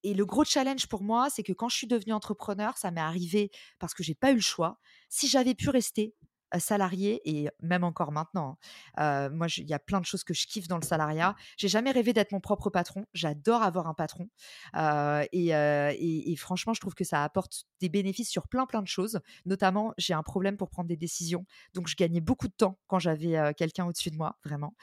[0.08, 3.02] et le gros challenge pour moi, c'est que quand je suis devenue entrepreneur, ça m'est
[3.02, 4.80] arrivé parce que j'ai pas eu le choix.
[5.10, 6.16] Si j'avais pu rester
[6.60, 8.58] salarié et même encore maintenant,
[8.96, 11.36] hein, moi il y a plein de choses que je kiffe dans le salariat.
[11.58, 13.06] J'ai jamais rêvé d'être mon propre patron.
[13.14, 14.30] J'adore avoir un patron
[14.74, 19.20] et, franchement je trouve que ça apporte des bénéfices sur plein plein de choses.
[19.46, 23.00] Notamment j'ai un problème pour prendre des décisions, donc je gagnais beaucoup de temps quand
[23.00, 24.74] j'avais quelqu'un au-dessus de moi, vraiment.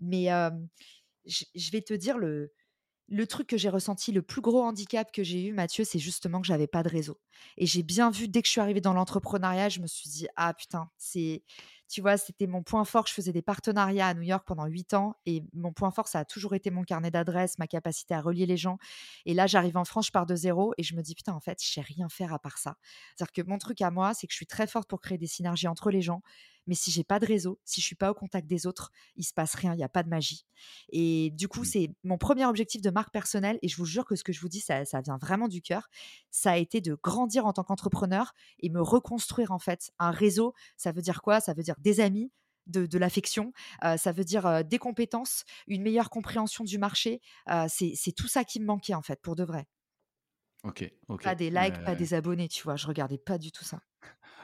[0.00, 0.28] Mais
[1.24, 2.52] je vais te dire le
[3.08, 6.40] le truc que j'ai ressenti, le plus gros handicap que j'ai eu, Mathieu, c'est justement
[6.40, 7.18] que j'avais pas de réseau.
[7.56, 10.26] Et j'ai bien vu, dès que je suis arrivée dans l'entrepreneuriat, je me suis dit,
[10.36, 11.42] ah putain, c'est,
[11.88, 13.06] tu vois, c'était mon point fort.
[13.06, 16.18] Je faisais des partenariats à New York pendant huit ans et mon point fort, ça
[16.20, 18.76] a toujours été mon carnet d'adresses, ma capacité à relier les gens.
[19.24, 21.40] Et là, j'arrive en France, je pars de zéro et je me dis, putain, en
[21.40, 22.76] fait, je sais rien faire à part ça.
[23.16, 25.26] C'est-à-dire que mon truc à moi, c'est que je suis très forte pour créer des
[25.26, 26.22] synergies entre les gens.
[26.68, 29.24] Mais si j'ai pas de réseau, si je suis pas au contact des autres, il
[29.24, 30.46] se passe rien, il n'y a pas de magie.
[30.90, 31.64] Et du coup, mmh.
[31.64, 33.58] c'est mon premier objectif de marque personnelle.
[33.62, 35.88] Et je vous jure que ce que je vous dis, ça, vient vraiment du cœur.
[36.30, 40.54] Ça a été de grandir en tant qu'entrepreneur et me reconstruire en fait un réseau.
[40.76, 41.40] Ça veut dire quoi?
[41.40, 42.30] Ça veut dire des amis,
[42.66, 43.52] de, l'affection,
[43.96, 47.22] ça veut dire des compétences, une meilleure compréhension du marché.
[47.68, 49.66] c'est tout ça qui me manquait en fait, pour de vrai.
[50.64, 51.22] Ok, ok.
[51.22, 52.76] Pas des likes, pas des abonnés, tu vois.
[52.76, 53.80] Je regardais pas du tout ça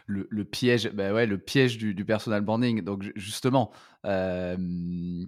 [0.07, 2.83] le, piège, bah ouais, le piège du, personal branding.
[2.83, 3.71] Donc justement,
[4.05, 5.27] je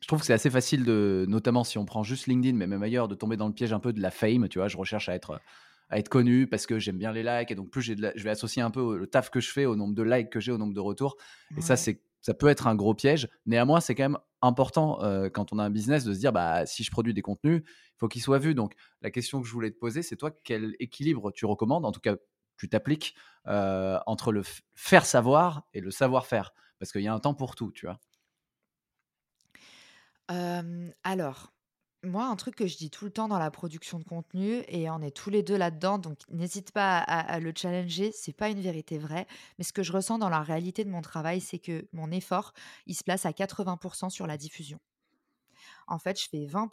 [0.00, 2.82] je trouve que c'est assez facile de notamment si on prend juste LinkedIn, mais même
[2.82, 4.68] ailleurs, de tomber dans le piège un peu de la fame, tu vois?
[4.68, 5.40] Je recherche à être,
[5.88, 8.12] à être connu parce que j'aime bien les likes et donc plus j'ai de la
[8.14, 10.40] je vais associer un peu le taf que je fais au nombre de likes que
[10.40, 11.16] j'ai, au nombre de retours
[11.56, 13.28] et ça, c'est ça peut être un gros piège.
[13.44, 14.98] Néanmoins, c'est quand même important,
[15.34, 17.98] quand on a un business de se dire: «Bah, si je produis des contenus, il
[17.98, 18.54] faut qu'ils soient vus».
[18.54, 21.92] Donc la question que je voulais te poser, c'est toi, quel équilibre tu recommandes, en
[21.92, 22.16] tout cas
[22.56, 24.42] tu t'appliques, entre le
[24.74, 26.52] faire savoir et le savoir-faire?
[26.78, 28.00] Parce qu'il y a un temps pour tout, tu vois?
[31.04, 31.52] Alors,
[32.02, 34.90] moi, un truc que je dis tout le temps dans la production de contenu et
[34.90, 38.50] on est tous les 2 là-dedans, donc n'hésite pas à à le challenger, c'est pas
[38.50, 39.26] une vérité vraie,
[39.58, 42.52] mais ce que je ressens dans la réalité de mon travail, c'est que mon effort,
[42.86, 44.78] il se place à 80% sur la diffusion.
[45.86, 46.70] En fait, je fais 20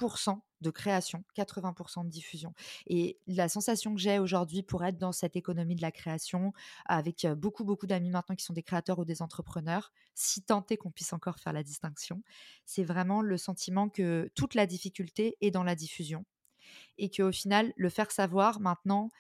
[0.62, 2.54] de création, 80% de diffusion
[2.88, 6.54] et la sensation que j'ai aujourd'hui pour être dans cette économie de la création,
[6.86, 10.78] avec, beaucoup, beaucoup d'amis maintenant qui sont des créateurs ou des entrepreneurs, si tant est
[10.78, 12.22] qu'on puisse encore faire la distinction,
[12.66, 16.26] c'est vraiment le sentiment que toute la difficulté est dans la diffusion
[16.98, 19.12] et qu'au final, le faire savoir maintenant,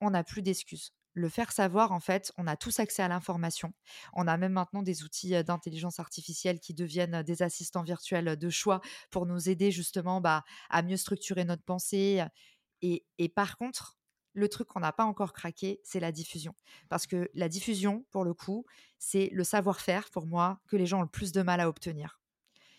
[0.00, 0.92] on n'a plus d'excuses.
[1.14, 3.72] Le faire savoir, en fait, on a tous accès à l'information.
[4.12, 8.80] On a même maintenant des outils d'intelligence artificielle qui deviennent des assistants virtuels de choix
[9.10, 12.22] pour nous aider justement bah, à mieux structurer notre pensée.
[12.82, 13.98] Et, et par contre,
[14.32, 16.54] le truc qu'on n'a pas encore craqué, c'est la diffusion.
[16.88, 18.64] Parce que la diffusion, pour le coup,
[18.98, 22.20] c'est le savoir-faire, pour moi, que les gens ont le plus de mal à obtenir.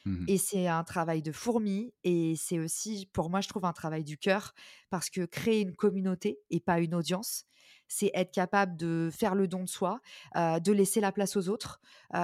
[0.05, 3.73] Mmh Et c'est un travail de fourmi et c'est aussi, pour moi, je trouve un
[3.73, 4.53] travail du cœur
[4.89, 7.45] parce que créer une communauté et pas une audience,
[7.91, 9.99] c'est être capable de faire le don de soi,
[10.35, 11.81] de laisser la place aux autres.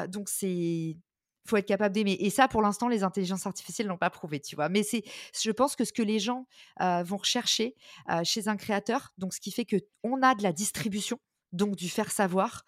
[0.08, 0.98] Donc c'est
[1.46, 4.56] faut être capable d'aimer et ça, pour l'instant, les intelligences artificielles l'ont pas prouvé, tu
[4.56, 4.68] vois?
[4.68, 5.04] Mais c'est
[5.40, 6.46] je pense que ce que les gens,
[6.80, 7.76] vont rechercher,
[8.24, 11.20] chez un créateur, donc ce qui fait qu'on a de la distribution,
[11.54, 12.66] donc du faire savoir,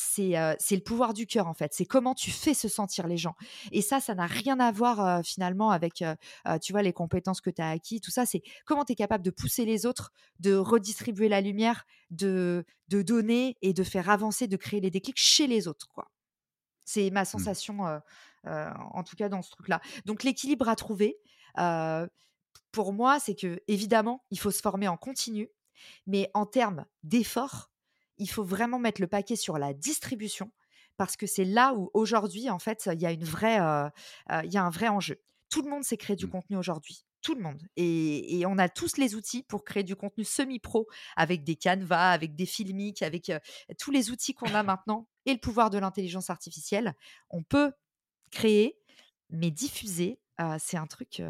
[0.00, 0.30] c'est,
[0.76, 1.74] le pouvoir du cœur, en fait.
[1.74, 3.34] C'est comment tu fais se sentir les gens.
[3.72, 6.04] Et ça, ça n'a rien à voir, finalement avec,
[6.62, 8.24] tu vois, les compétences que tu as acquis, tout ça.
[8.24, 13.02] C'est comment tu es capable de pousser les autres, de redistribuer la lumière, de de
[13.02, 16.10] donner et de faire avancer, de créer les déclics chez les autres, quoi.
[16.84, 17.26] C'est ma mh.
[17.26, 17.80] sensation,
[18.44, 19.80] en tout cas dans ce truc-là.
[20.06, 21.18] Donc l'équilibre à trouver,
[22.72, 25.50] pour moi, c'est que évidemment, il faut se former en continu,
[26.06, 27.70] mais en termes d'effort,
[28.18, 30.50] il faut vraiment mettre le paquet sur la distribution
[30.96, 33.86] parce que c'est là où aujourd'hui, en fait, il y a une vraie, heu
[34.32, 35.22] heu, il y a un vrai enjeu.
[35.50, 36.28] Tout le monde sait créer du Mmh.
[36.28, 39.96] contenu aujourd'hui, tout le monde et et on a tous les outils pour créer du
[39.96, 43.40] contenu semi-pro avec des Canva, avec des Filmic, avec, heu,
[43.78, 46.94] tous les outils qu'on a maintenant et le pouvoir de l'intelligence artificielle.
[47.30, 47.72] On peut
[48.32, 48.78] créer,
[49.30, 50.20] mais diffuser,
[50.58, 51.22] c'est un truc,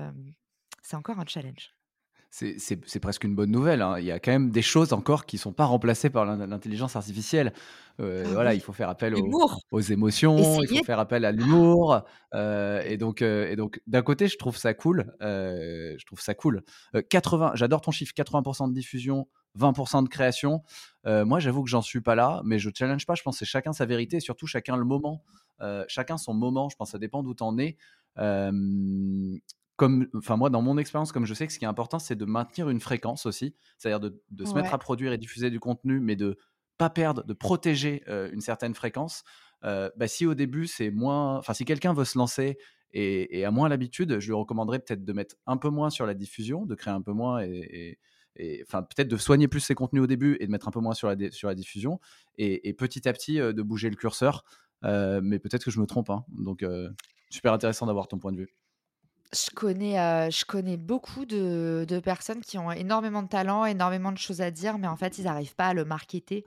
[0.83, 1.78] c'est encore un challenge.
[2.33, 3.99] C'est presque une bonne nouvelle, hein.
[3.99, 6.95] Il y a quand même des choses encore qui sont pas remplacées par l'in l'intelligence
[6.95, 7.53] artificielle.
[8.01, 9.15] Heu, Ah voilà, il faut faire appel
[9.71, 12.03] aux émotions, il faut faire appel à l'humour,
[12.35, 16.63] et donc heu et donc d'un côté, je trouve ça cool, je trouve ça cool.
[16.95, 20.63] Heu, 80 j'adore ton chiffre, 80% de diffusion, 20% de création.
[21.07, 23.15] Moi, j'avoue que j'en suis pas là, mais je challenge pas.
[23.15, 25.25] Je pense que c'est chacun sa vérité et surtout chacun le moment,
[25.89, 26.69] chacun son moment.
[26.69, 27.79] Je pense que ça dépend d'où tu en es.
[29.79, 32.17] Comme enfin moi dans mon expérience, comme je sais que ce qui est important, c'est
[32.17, 35.61] de maintenir une fréquence aussi, c'est-à-dire de de se mettre à produire et diffuser du
[35.61, 36.39] contenu, mais de
[36.79, 39.25] pas perdre, de protéger, heu, une certaine fréquence.
[39.65, 42.59] Heu, bah, si au début c'est moins enfin si quelqu'un veut se lancer
[42.93, 46.07] et et a moins l'habitude, je lui recommanderais peut-être de mettre un peu moins sur
[46.07, 47.99] la diffusion, de créer un peu moins et et
[48.37, 50.81] et enfin peut-être de soigner plus ses contenus au début et de mettre un peu
[50.81, 52.01] moins sur la dé sur la diffusion
[52.37, 54.45] et et petit à petit, heu, de bouger le curseur.
[54.83, 56.65] Mais peut-être que je me trompe, hein, donc
[57.31, 58.68] super intéressant d'avoir ton point de vue.
[59.33, 64.11] Je connais, heu, je connais beaucoup de de personnes qui ont énormément de talent, énormément
[64.13, 66.45] de choses à dire, mais en fait, ils n'arrivent pas à le marketer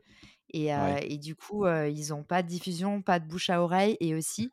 [0.49, 0.97] et heu Ouais.
[1.03, 4.15] et du coup, heu, ils ont pas de diffusion, pas de bouche à oreille et
[4.15, 4.51] aussi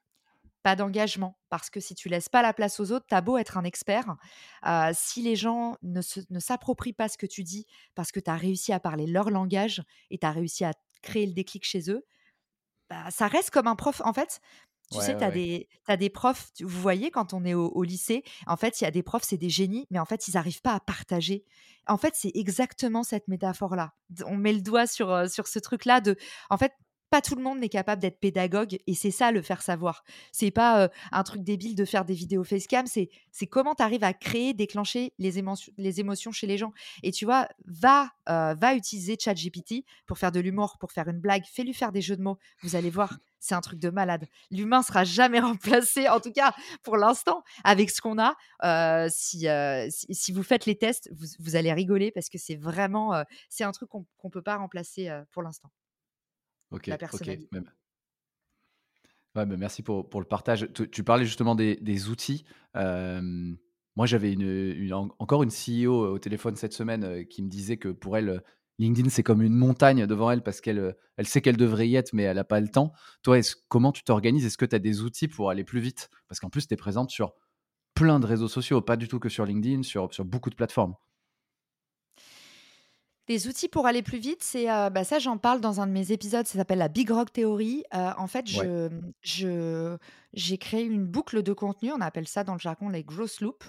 [0.64, 1.38] pas d'engagement.
[1.51, 3.64] Parce que si tu laisses pas la place aux autres, tu as beau être un
[3.64, 4.17] expert,
[4.67, 8.21] heu, si les gens ne se ne s'approprient pas ce que tu dis, parce que
[8.21, 11.64] tu as réussi à parler leur langage et tu as réussi à créer le déclic
[11.67, 12.05] chez eux,
[12.91, 14.01] bah, ça reste comme un prof.
[14.05, 14.41] En fait,
[14.90, 15.42] tu Ouais, sais, tu as ouais.
[15.96, 18.87] des profs, tu vous voyez quand on est au au lycée, en fait, il y
[18.87, 21.44] a des profs, c'est des génies, mais en fait, ils arrivent pas à partager.
[21.87, 23.92] En fait, c'est exactement cette métaphore-là.
[24.27, 26.16] On met le doigt sur, heu, sur ce truc-là de
[26.51, 26.72] en fait,
[27.11, 30.05] pas tout le monde n'est capable d'être pédagogue et c'est ça le faire savoir.
[30.33, 34.12] C'est pas, un truc débile de faire des vidéos facecam, c'est comment tu arrives à
[34.12, 38.11] créer, déclencher les émotions chez les gens et tu vois, va,
[38.75, 42.23] utiliser ChatGPT pour faire de l'humour, pour faire une blague, fais-lui faire des jeux de
[42.23, 42.38] mots.
[42.62, 44.27] Vous allez voir, c'est un truc de malade.
[44.51, 48.37] L'humain sera jamais remplacé, en tout cas pour l'instant, avec ce qu'on a.
[49.11, 53.88] Si, vous faites les tests, vous allez rigoler parce que c'est vraiment, c'est un truc
[53.88, 55.71] qu'on qu'on peut pas remplacer, pour l'instant,
[56.70, 57.48] OK, la personnalité.
[59.35, 60.68] Ouais, bah, merci pour, pour le partage.
[60.74, 62.44] Tu, tu parlais justement des, des outils.
[62.76, 63.20] Euh,
[63.96, 67.48] moi, j'avais une, une- en- encore une CEO au téléphone cette semaine euh, qui me
[67.48, 68.40] disait que pour elle, euh,
[68.78, 71.96] LinkedIn, c'est comme une montagne devant elle parce qu'elle euh, elle sait qu'elle devrait y
[71.96, 72.92] être, mais elle n'a pas le temps.
[73.22, 74.44] Toi, est-ce, comment tu t'organises?
[74.46, 76.11] Est-ce que tu as des outils pour aller plus vite?
[76.28, 77.33] Parce qu'en plus, tu es présente sur
[77.94, 80.94] plein de réseaux sociaux, pas du tout que sur LinkedIn, sur, sur beaucoup de plateformes.
[83.29, 85.93] Les outils pour aller plus vite, c'est, heu, bah, ça j'en parle dans un de
[85.93, 87.85] mes épisodes, ça s'appelle la Big Rock Theory.
[87.95, 88.69] Heu, en fait, Ouais.
[88.69, 88.88] je,
[89.21, 89.99] je
[90.33, 93.67] j'ai créé une boucle de contenu, on appelle ça dans le jargon les growth loops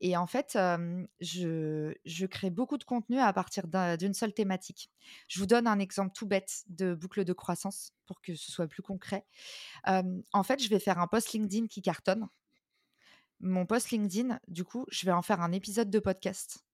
[0.00, 0.58] et en fait,
[1.20, 4.90] je je crée beaucoup de contenu à partir d'un d'une seule thématique.
[5.28, 8.66] Je vous donne un exemple tout bête de boucle de croissance pour que ce soit
[8.66, 9.24] plus concret.
[10.32, 12.28] En fait, je vais faire un post LinkedIn qui cartonne.
[13.40, 16.65] Mon post LinkedIn, du coup, je vais en faire un épisode de podcast.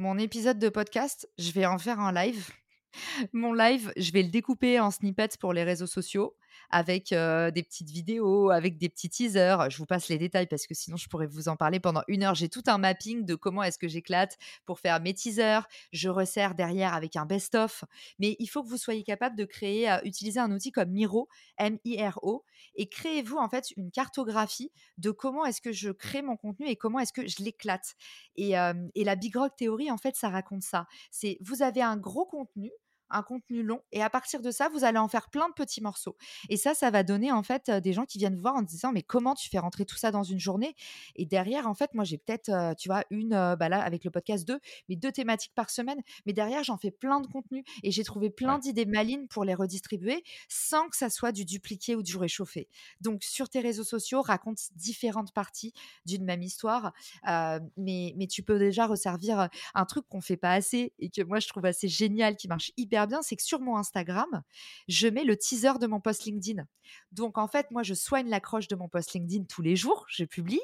[0.00, 2.50] Mon épisode de podcast, je vais en faire un live.
[3.32, 6.36] Mon live, je vais le découper en snippets pour les réseaux sociaux
[6.70, 9.70] avec des petites vidéos, avec des petits teasers.
[9.70, 12.22] Je vous passe les détails parce que sinon je pourrais vous en parler pendant une
[12.22, 12.34] heure.
[12.34, 15.66] J'ai tout un mapping de comment est-ce que j'éclate pour faire mes teasers.
[15.92, 17.84] Je resserre derrière avec un best-of.
[18.18, 21.28] Mais il faut que vous soyez capable de créer, euh, utiliser un outil comme Miro,
[21.58, 26.66] M-I-R-O, et créez-vous en fait une cartographie de comment est-ce que je crée mon contenu
[26.66, 27.94] et comment est-ce que je l'éclate.
[28.36, 28.54] Et,
[28.94, 30.86] et la Big Rock Theory, en fait, ça raconte ça.
[31.10, 32.70] C'est vous avez un gros contenu
[33.10, 35.80] un contenu long et à partir de ça, vous allez en faire plein de petits
[35.80, 36.16] morceaux.
[36.48, 38.92] Et ça, ça va donner en fait euh, des gens qui viennent voir en disant
[38.92, 40.74] mais comment tu fais rentrer tout ça dans une journée?
[41.16, 44.04] Et derrière, en fait, moi j'ai peut-être, euh, tu vois, une, euh, bah là avec
[44.04, 46.00] le podcast deux, mais deux thématiques par semaine.
[46.26, 48.58] Mais derrière, j'en fais plein de contenus et j'ai trouvé plein Ouais.
[48.58, 52.68] d'idées malines pour les redistribuer sans que ça soit du dupliqué ou du réchauffé.
[53.00, 55.72] Donc sur tes réseaux sociaux, raconte différentes parties
[56.06, 56.92] d'une même histoire,
[57.28, 61.22] euh, mais mais tu peux déjà resservir un truc qu'on fait pas assez et que
[61.22, 64.42] moi je trouve assez génial, qui marche hyper bien, c'est que sur mon Instagram,
[64.88, 66.64] je mets le teaser de mon post LinkedIn.
[67.12, 70.24] Donc en fait, moi je soigne l'accroche de mon post LinkedIn tous les jours, je
[70.24, 70.60] publie.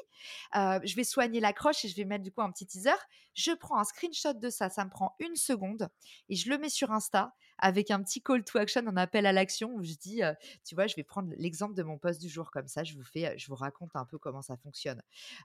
[0.55, 2.95] Euh, je vais soigner l'accroche et je vais mettre du coup un petit teaser.
[3.33, 5.89] Je prends un screenshot de ça, ça me prend une seconde
[6.29, 9.31] et je le mets sur Insta avec un petit call to action, un appel à
[9.31, 10.33] l'action où je dis, euh,
[10.65, 13.03] tu vois, je vais prendre l'exemple de mon post du jour comme ça, je vous
[13.03, 15.01] fais, je vous raconte un peu comment ça fonctionne.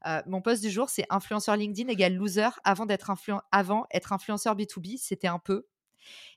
[0.07, 3.13] Euh, mon post du jour, c'est influenceur LinkedIn égale loser avant d'être
[3.53, 5.67] avant être influenceur B2B, c'était un peu.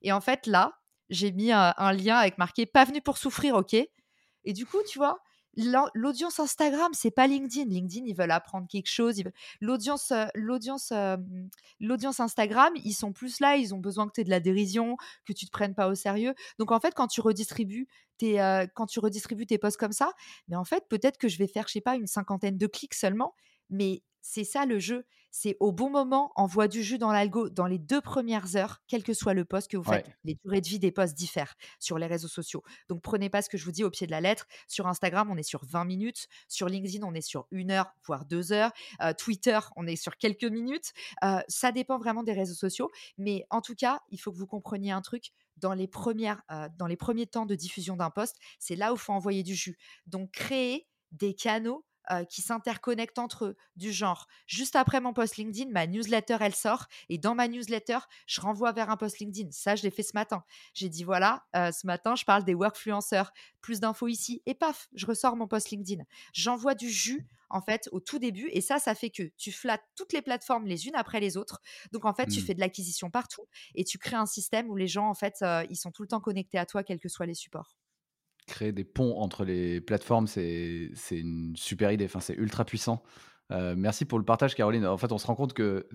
[0.02, 0.74] Et en fait, là,
[1.10, 4.98] j'ai mis un, lien avec marqué pas venu pour souffrir, ok Et du coup, tu
[4.98, 5.20] vois,
[5.58, 7.70] l'au- l'audience Instagram, c'est pas LinkedIn.
[7.70, 9.22] LinkedIn, ils veulent apprendre quelque chose.
[9.62, 13.58] L'audience, l'audience, Instagram, ils sont plus là.
[13.58, 15.96] Ils ont besoin que tu aies de la dérision, que tu te prennes pas au
[15.96, 16.34] sérieux.
[16.60, 18.36] Donc en fait, quand tu redistribues tes,
[18.76, 20.14] quand tu redistribues tes posts comme ça,
[20.48, 22.94] mais en fait, peut-être que je vais faire, je sais pas, une cinquantaine de clics
[22.94, 23.36] seulement.
[23.70, 25.06] Mais c'est ça le jeu.
[25.36, 29.02] C'est au bon moment, envoie du jus dans l'algo dans les deux premières heures, quel
[29.04, 30.04] que soit le post que vous Ouais.
[30.04, 30.16] faites.
[30.24, 32.62] Les durées de vie des posts diffèrent sur les réseaux sociaux.
[32.88, 34.46] Donc prenez pas ce que je vous dis au pied de la lettre.
[34.68, 36.28] Sur Instagram, on est sur 20 minutes.
[36.48, 38.72] Sur LinkedIn, on est sur une heure, voire deux heures.
[39.02, 40.94] Euh, Twitter, on est sur quelques minutes.
[41.24, 42.92] Euh, ça dépend vraiment des réseaux sociaux.
[43.18, 45.32] Mais en tout cas, il faut que vous compreniez un truc.
[45.58, 48.98] Dans les, premières, euh, dans les premiers temps de diffusion d'un post, c'est là où
[48.98, 49.80] il faut envoyer du jus.
[50.06, 55.38] Donc créer des canaux euh, qui s'interconnectent entre eux, du genre, juste après mon post
[55.38, 59.50] LinkedIn, ma newsletter, elle sort, et dans ma newsletter, je renvoie vers un post LinkedIn.
[59.52, 60.44] Ça, je l'ai fait ce matin.
[60.74, 64.90] J'ai dit, voilà, euh, ce matin, je parle des workfluenceurs, plus d'infos ici, et paf,
[64.94, 66.04] je ressors mon post LinkedIn.
[66.34, 69.84] J'envoie du jus, en fait, au tout début, et ça, ça fait que tu flattes
[69.96, 71.62] toutes les plateformes les unes après les autres.
[71.92, 72.42] Donc, en fait, tu Hmm.
[72.42, 75.64] fais de l'acquisition partout, et tu crées un système où les gens, en fait, euh,
[75.70, 77.76] ils sont tout le temps connectés à toi, quels que soient les supports.
[78.48, 82.06] Créer des ponts entre les plateformes, c'est une super idée.
[82.06, 83.04] Enfin, c'est ultra puissant.
[83.52, 84.86] Euh, merci pour le partage, Caroline.
[84.86, 85.88] En fait, on se rend compte que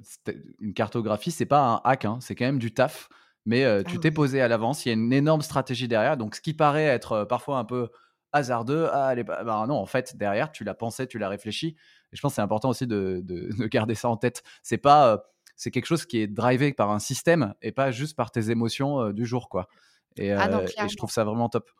[0.60, 3.08] une cartographie, c'est pas un hack, hein, c'est quand même du taf.
[3.46, 4.84] Mais euh, Ah tu t'es posé à l'avance.
[4.84, 6.16] Il y a une énorme stratégie derrière.
[6.16, 7.88] Donc, ce qui paraît être euh, parfois un peu
[8.32, 11.28] hasardeux, ah, elle est pas- bah non, en fait, derrière, tu l'as pensé, tu l'as
[11.30, 11.68] réfléchi.
[12.12, 14.42] Et je pense que c'est important aussi de, de- de garder ça en tête.
[14.62, 15.18] C'est pas, euh,
[15.56, 19.10] c'est quelque chose qui est drivé par un système et pas juste par tes émotions
[19.12, 19.68] du jour, quoi.
[20.16, 21.70] Et, Ah non, et je trouve ça vraiment top.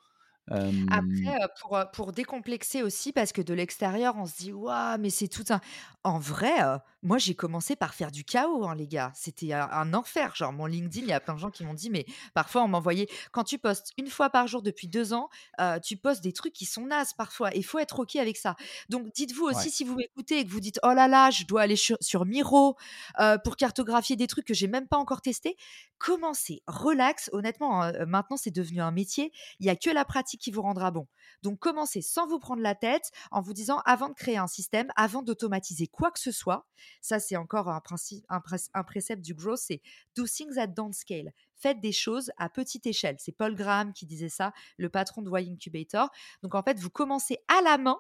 [0.91, 5.29] Après, pour, pour décomplexer aussi, parce que de l'extérieur, on se dit: «Waouh, mais c'est
[5.29, 5.61] tout un»
[6.05, 6.55] en vrai,
[7.03, 9.13] moi, j'ai commencé par faire du chaos, hein, les gars.
[9.15, 10.35] C'était un un enfer.
[10.35, 12.69] Genre, mon LinkedIn, il y a plein de gens qui m'ont dit mais parfois, on
[12.69, 15.29] m'envoyait quand tu postes une fois par jour depuis 2 ans,
[15.61, 18.37] heu, tu postes des trucs qui sont nazes parfois et il faut être OK avec
[18.37, 18.57] ça.
[18.89, 19.65] Donc dites-vous ouais.
[19.65, 21.97] aussi, si vous m'écoutez et que vous dites: «Oh là là, je dois aller sur
[22.01, 22.77] sur Miro,
[23.21, 25.57] heu, pour cartographier des trucs que j'ai même pas encore testés»,
[25.99, 27.31] commencez relax.
[27.33, 29.33] Honnêtement, hein, maintenant, c'est devenu un métier.
[29.61, 31.07] Il y a que la pratique qui vous rendra bon.
[31.43, 34.89] Donc commencez sans vous prendre la tête en vous disant avant de créer un système,
[34.97, 36.67] avant d'automatiser quoi que ce soit,
[37.01, 39.81] ça c'est encore un, principe, un, précepte du growth, c'est
[40.17, 41.33] do things at don't scale.
[41.55, 43.17] Faites des choses à petite échelle.
[43.19, 46.11] C'est Paul Graham qui disait ça, le patron de Y Incubator.
[46.43, 47.99] Donc en fait, vous commencez à la main,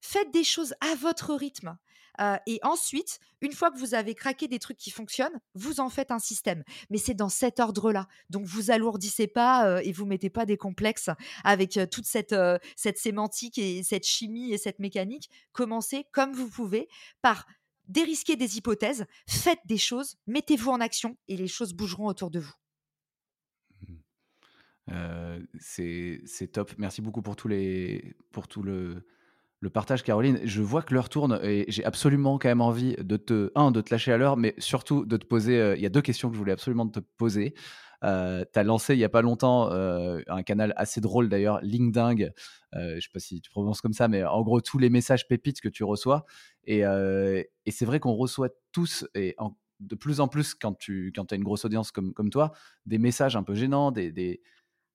[0.00, 1.76] faites des choses à votre rythme.
[2.20, 5.88] Euh, et ensuite, une fois que vous avez craqué des trucs qui fonctionnent, vous en
[5.88, 6.62] faites un système.
[6.90, 8.06] Mais c'est dans cet ordre-là.
[8.30, 11.10] Donc, vous alourdissez pas euh, et vous mettez pas des complexes
[11.44, 12.34] avec euh, toute cette,
[12.76, 15.30] cette sémantique et cette chimie et cette mécanique.
[15.52, 16.88] Commencez comme vous pouvez
[17.22, 17.46] par
[17.88, 22.40] dérisquer des hypothèses, faites des choses, mettez-vous en action et les choses bougeront autour de
[22.40, 22.54] vous.
[24.88, 25.44] Mmh.
[25.58, 26.72] c'est top.
[26.78, 29.06] Merci beaucoup pour, tous les, pour tout le,
[29.62, 30.40] le partage, Caroline.
[30.42, 33.80] Je vois que l'heure tourne et j'ai absolument quand même envie de te, un, de
[33.80, 35.56] te lâcher à l'heure, mais surtout de te poser.
[35.56, 37.54] Euh, il y a deux questions que je voulais absolument te poser.
[38.02, 41.60] Euh, tu as lancé il n'y a pas longtemps euh, un canal assez drôle d'ailleurs,
[41.62, 42.16] LinkedIn.
[42.72, 45.28] je ne sais pas si tu prononces comme ça, mais en gros, tous les messages
[45.28, 46.24] pépites que tu reçois.
[46.64, 49.36] Et, et c'est vrai qu'on reçoit tous, et
[49.78, 52.50] de plus en plus quand tu quand as une grosse audience comme, comme toi,
[52.84, 54.42] des messages un peu gênants, des, des,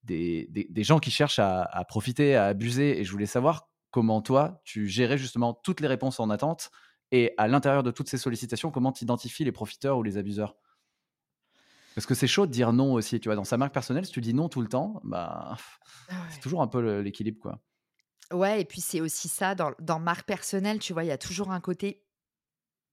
[0.03, 2.99] des, des gens qui cherchent à profiter, à abuser.
[2.99, 6.69] Et je voulais savoir comment toi, tu gérais justement toutes les réponses en attente
[7.11, 10.55] et à l'intérieur de toutes ces sollicitations, comment tu identifies les profiteurs ou les abuseurs?
[11.95, 14.11] Parce que c'est chaud de dire non aussi, tu vois, dans sa marque personnelle, si
[14.11, 15.57] tu dis non tout le temps, bah,
[16.09, 17.59] ah c'est toujours un peu l'équilibre, quoi.
[18.31, 21.17] Ouais, et puis c'est aussi ça, dans, dans marque personnelle, tu vois, il y a
[21.17, 22.05] toujours un côté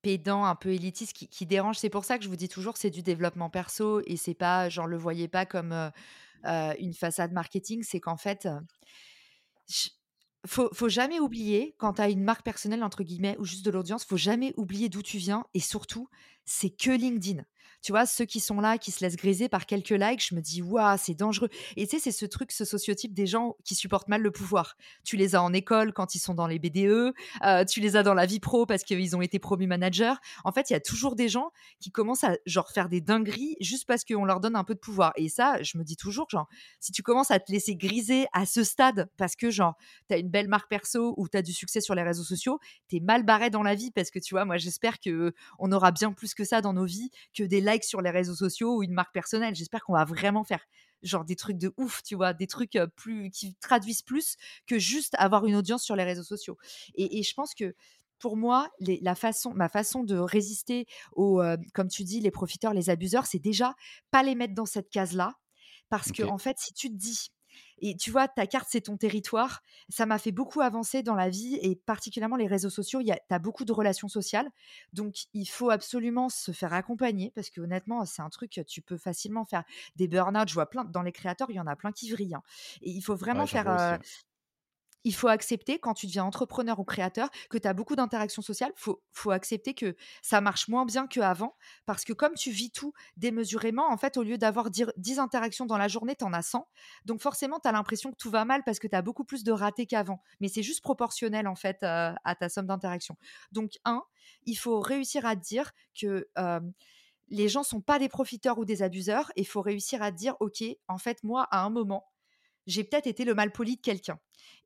[0.01, 1.77] pédant, un peu élitiste qui, dérange.
[1.77, 4.71] C'est pour ça que je vous dis toujours, c'est du développement perso et c'est pas,
[4.71, 5.91] genre, le voyez pas comme euh,
[6.47, 8.49] euh, une façade marketing, c'est qu'en fait,
[10.47, 13.71] faut, faut jamais oublier, quand tu as une marque personnelle, entre guillemets, ou juste de
[13.71, 15.45] l'audience, faut jamais oublier d'où tu viens.
[15.55, 16.09] Et surtout,
[16.45, 17.43] c'est que LinkedIn
[17.85, 20.41] tu vois, ceux qui sont là, qui se laissent griser par quelques likes, je me
[20.41, 21.51] dis, waouh, c'est dangereux.
[21.77, 24.79] Et tu sais, c'est ce truc, ce sociotype des gens qui supportent mal le pouvoir.
[25.05, 27.13] Tu les as en école quand ils sont dans les BDE,
[27.45, 30.15] euh, tu les as dans la vie pro parce qu'ils ont été promus managers.
[30.45, 33.57] En fait, il y a toujours des gens qui commencent à genre faire des dingueries
[33.61, 35.13] juste parce qu'on leur donne un peu de pouvoir.
[35.17, 36.49] Et ça, je me dis toujours, genre,
[36.81, 39.75] si tu commences à te laisser griser à ce stade parce que, genre,
[40.09, 42.61] tu as une belle marque perso ou tu as du succès sur les réseaux sociaux,
[42.89, 45.71] tu es mal barré dans la vie parce que, tu vois, moi, j'espère que on
[45.71, 48.77] aura bien plus que ça dans nos vies que des likes sur les réseaux sociaux
[48.77, 49.55] ou une marque personnelle.
[49.55, 50.65] J'espère qu'on va vraiment faire
[51.03, 55.15] genre des trucs de ouf, tu vois, des trucs plus qui traduisent plus que juste
[55.19, 56.57] avoir une audience sur les réseaux sociaux.
[56.95, 57.75] Et, je pense que
[58.19, 61.43] pour moi, la façon, ma façon de résister aux,
[61.75, 63.75] comme tu dis, les profiteurs, les abuseurs, c'est déjà
[64.11, 65.35] pas les mettre dans cette case-là.
[65.91, 67.31] Parce que, en fait, si tu te dis,
[67.79, 69.63] et tu vois, ta carte, c'est ton territoire.
[69.89, 73.03] Ça m'a fait beaucoup avancer dans la vie et particulièrement les réseaux sociaux.
[73.03, 74.49] Tu as beaucoup de relations sociales.
[74.93, 78.97] Donc, il faut absolument se faire accompagner parce que honnêtement, c'est un truc, tu peux
[78.97, 79.65] facilement faire
[79.97, 80.49] des burn-out.
[80.49, 82.35] Je vois plein, dans les créateurs, il y en a plein qui vrillent.
[82.35, 82.43] Hein.
[82.83, 83.99] Et il faut vraiment faire
[85.05, 88.73] il faut accepter quand tu deviens entrepreneur ou créateur que tu as beaucoup d'interactions sociales.
[88.77, 92.93] Il faut, accepter que ça marche moins bien qu'avant parce que comme tu vis tout
[93.17, 96.67] démesurément, en fait, au lieu d'avoir 10 interactions dans la journée, tu en as 100.
[97.05, 99.45] Donc forcément, tu as l'impression que tout va mal parce que tu as beaucoup plus
[99.45, 100.23] de ratés qu'avant.
[100.41, 103.17] Mais c'est juste proportionnel en fait euh, à ta somme d'interactions.
[103.53, 104.03] Donc, un,
[104.45, 106.29] il faut réussir à dire que...
[107.29, 109.33] Les gens sont pas des profiteurs ou des abuseurs.
[109.37, 112.05] Il faut réussir à dire, OK, en fait, moi, à un moment,
[112.67, 114.19] j'ai peut-être été le mal poli de quelqu'un.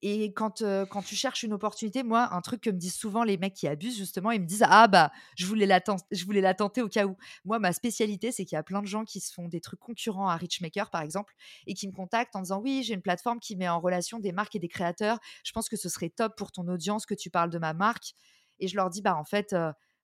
[0.03, 3.37] Et quand, quand tu cherches une opportunité, moi, un truc que me disent souvent les
[3.37, 5.81] mecs qui abusent, justement, ils me disent Ah, bah, je voulais la,
[6.13, 7.17] je voulais la tenter au cas où.
[7.45, 9.81] Moi, ma spécialité, c'est qu'il y a plein de gens qui se font des trucs
[9.81, 11.35] concurrents à Richmaker, par exemple,
[11.67, 14.33] et qui me contactent en disant Oui, j'ai une plateforme qui met en relation des
[14.33, 15.19] marques et des créateurs.
[15.45, 18.13] Je pense que ce serait top pour ton audience que tu parles de ma marque.
[18.61, 19.55] Et je leur dis Bah, en fait,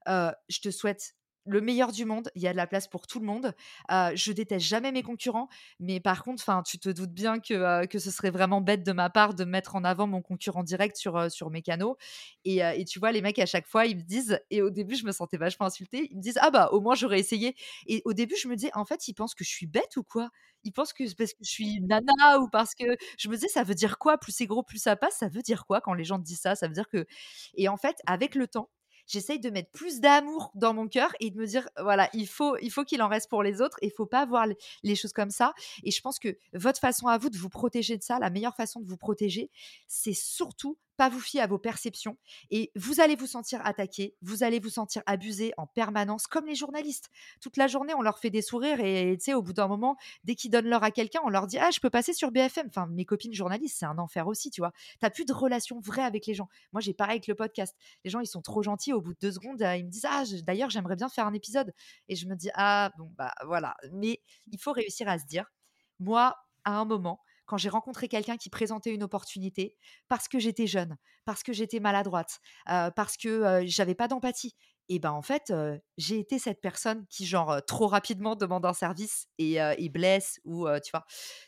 [0.07, 1.14] je te souhaite
[1.47, 3.55] le meilleur du monde, il y a de la place pour tout le monde.
[3.90, 5.49] je déteste jamais mes concurrents,
[5.80, 8.92] mais par contre, enfin, tu te doutes bien que, que ce serait vraiment bête de
[8.92, 11.97] ma part de mettre en avant mon concurrent direct sur, sur mes canaux.
[12.45, 15.05] Et, tu vois, les mecs à chaque fois, ils me disent, et au début, je
[15.07, 17.55] me sentais vachement insultée, ils me disent, ah bah au moins j'aurais essayé.
[17.86, 20.03] Et au début, je me disais, en fait, ils pensent que je suis bête ou
[20.05, 20.30] quoi?
[20.64, 22.84] Ils pensent que c'est parce que je suis nana ou parce que
[23.18, 24.18] je me disais, ça veut dire quoi?
[24.18, 25.16] Plus c'est gros, plus ça passe.
[25.18, 26.55] Ça veut dire quoi quand les gens te disent ça?
[26.55, 27.07] Ça veut dire que.
[27.55, 28.70] Et en fait, avec le temps,
[29.07, 32.57] j'essaye de mettre plus d'amour dans mon cœur et de me dire voilà il faut
[32.59, 34.47] il faut qu'il en reste pour les autres il faut pas voir
[34.83, 37.97] les, choses comme ça et je pense que votre façon à vous de vous protéger
[37.97, 39.51] de ça la meilleure façon de vous protéger
[39.87, 42.16] c'est surtout pas vous fier à vos perceptions
[42.51, 46.55] et vous allez vous sentir attaqué, vous allez vous sentir abusé en permanence, comme les
[46.55, 47.11] journalistes.
[47.40, 49.97] Toute la journée, on leur fait des sourires et tu sais, au bout d'un moment,
[50.24, 52.66] dès qu'ils donnent l'heure à quelqu'un, on leur dit Ah, je peux passer sur BFM.
[52.68, 54.72] Enfin, mes copines journalistes, c'est un enfer aussi, tu vois.
[55.01, 56.49] T'as plus de relation vraie avec les gens.
[56.72, 57.76] Moi, j'ai pareil avec le podcast.
[58.05, 58.92] Les gens, ils sont trop gentils.
[58.92, 61.34] Au bout de deux secondes, euh, ils me disent Ah, d'ailleurs, j'aimerais bien faire un
[61.34, 61.72] épisode.
[62.09, 63.76] Et je me dis Ah, bon, bah voilà.
[63.92, 64.20] Mais
[64.51, 65.53] il faut réussir à se dire
[66.01, 66.34] Moi,
[66.64, 69.76] à un moment, quand j'ai rencontré quelqu'un qui présentait une opportunité
[70.09, 74.55] parce que j'étais jeune, parce que j'étais maladroite, parce que j'avais pas d'empathie.
[74.88, 75.53] Et ben en fait,
[75.97, 80.66] j'ai été cette personne qui, genre, trop rapidement demande un service et, et blesse ou
[80.84, 81.05] tu vois?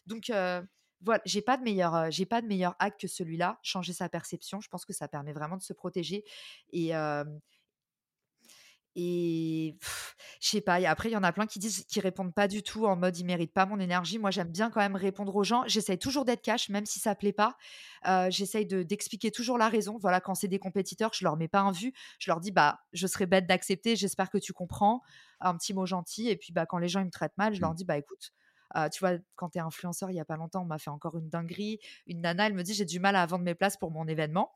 [0.07, 0.30] Donc
[1.03, 3.59] voilà, j'ai pas de meilleur, j'ai pas de meilleur hack que celui-là.
[3.62, 6.24] Changer sa perception, je pense que ça permet vraiment de se protéger
[6.72, 6.92] et
[8.97, 9.76] et
[10.40, 12.62] je sais pas, après il y en a plein qui disent qui répondent pas du
[12.62, 14.18] tout en mode: «Ils méritent pas mon énergie».
[14.18, 15.64] Moi, j'aime bien quand même répondre aux gens.
[15.66, 17.57] J'essaye toujours d'être cash, même si ça plaît pas.
[18.07, 19.99] Heu, j'essaye de d'expliquer toujours la raison.
[20.01, 21.92] Voilà, quand c'est des compétiteurs, je leur mets pas un vu.
[22.18, 25.03] Je leur dis: «Bah, je serais bête d'accepter, j'espère que tu comprends».
[25.40, 27.61] Un petit mot gentil et puis, bah, quand les gens ils me traitent mal, je
[27.61, 27.76] leur Mmh.
[27.76, 28.30] dis: «Bah, écoute»
[28.76, 30.90] heu, tu vois, quand tu es influenceur, il y a pas longtemps, on m'a fait
[30.90, 31.78] encore une dinguerie.
[32.07, 34.53] Une nana, elle me dit: «J'ai du mal à vendre mes places pour mon événement».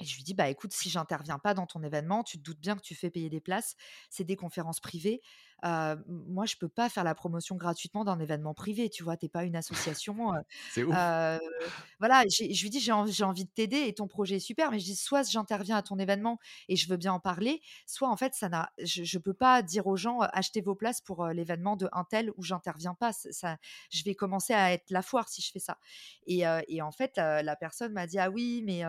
[0.00, 2.58] Et je lui dis: «Bah, écoute, si j'interviens pas dans ton événement, tu te doutes
[2.60, 3.76] bien que tu fais payer des places.
[4.10, 5.20] C'est des conférences privées.
[5.64, 9.16] Heu, m moi, je peux pas faire la promotion gratuitement d'un événement privé, tu vois?
[9.16, 10.38] Tu es pas une association, heu
[10.68, 11.14] C'est ouf.
[11.36, 11.38] heu,
[12.00, 12.24] voilà».
[12.28, 14.70] Je lui dis: «J'ai env j'ai envie de t'aider et ton projet est super».
[14.72, 16.38] Mais je dis: «Soit j'interviens à ton événement
[16.68, 19.62] et je veux bien en parler, soit en fait ça n'a je je peux pas
[19.62, 23.12] dire aux gens: "Achetez vos places pour, l'événement de untel où j'interviens pas".
[23.12, 23.58] Ça
[23.90, 25.78] je vais commencer à être la foire si je fais ça».
[26.26, 28.82] Et et en fait, la personne m'a dit: «Ah oui, mais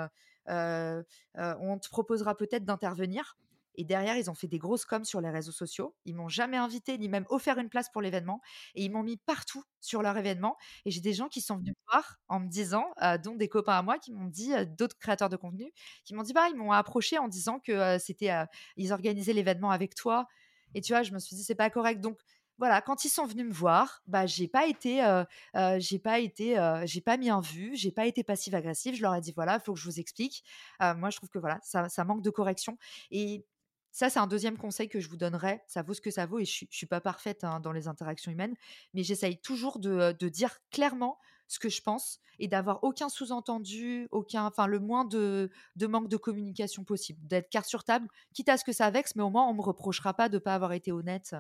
[0.48, 3.38] on te proposera peut-être d'intervenir».
[3.78, 5.96] Et derrière, ils ont fait des grosses coms sur les réseaux sociaux.
[6.06, 8.40] Ils m'ont jamais invitée ni même offert une place pour l'événement
[8.74, 10.56] et ils m'ont mis partout sur leur événement.
[10.86, 13.50] Et j'ai des gens qui sont venus me voir en me disant, heu, dont des
[13.50, 15.74] copains à moi qui m'ont dit, d'autres créateurs de contenu,
[16.06, 18.32] qui m'ont dit: «Bah, ils m'ont approché en disant que, c'était,
[18.78, 20.26] ils organisaient l'événement avec toi».
[20.74, 22.00] Et tu vois, je me suis dit: «C'est pas correct».
[22.02, 22.18] Donc
[22.58, 25.26] voilà, quand ils sont venus me voir, bah, j'ai pas été, heu
[25.58, 28.96] heu, j'ai pas été, heu, j'ai pas mis un vu, j'ai pas été passive agressive.
[28.96, 30.44] Je leur ai dit: «Voilà, il faut que je vous explique.
[30.82, 32.78] Heu, moi, je trouve que voilà, ça manque de correction».
[33.12, 33.46] Et
[33.92, 35.64] ça, c'est un 2e conseil que je vous donnerais.
[35.68, 37.88] Ça vaut ce que ça vaut et je je suis pas parfaite, hein, dans les
[37.88, 38.56] interactions humaines,
[38.94, 43.08] mais j'essaye toujours de, heu, de dire clairement ce que je pense et d'avoir aucun
[43.10, 47.20] sous-entendu, aucun enfin, le moins de de manque de communication possible.
[47.28, 49.62] D'être cartes sur table, quitte à ce que ça vexe, mais au moins on me
[49.62, 51.36] reprochera pas de pas avoir été honnête,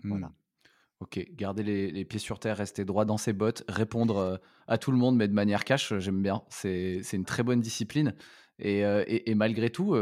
[0.00, 0.24] heu, Mmh.
[0.24, 0.32] voilà.
[1.00, 4.38] OK, garder les les pieds sur terre, rester droit dans ses bottes, répondre, heu,
[4.68, 6.44] à tout le monde, mais de manière cash, j'aime bien.
[6.50, 8.14] C'est une très bonne discipline
[8.58, 9.96] et heu et malgré tout,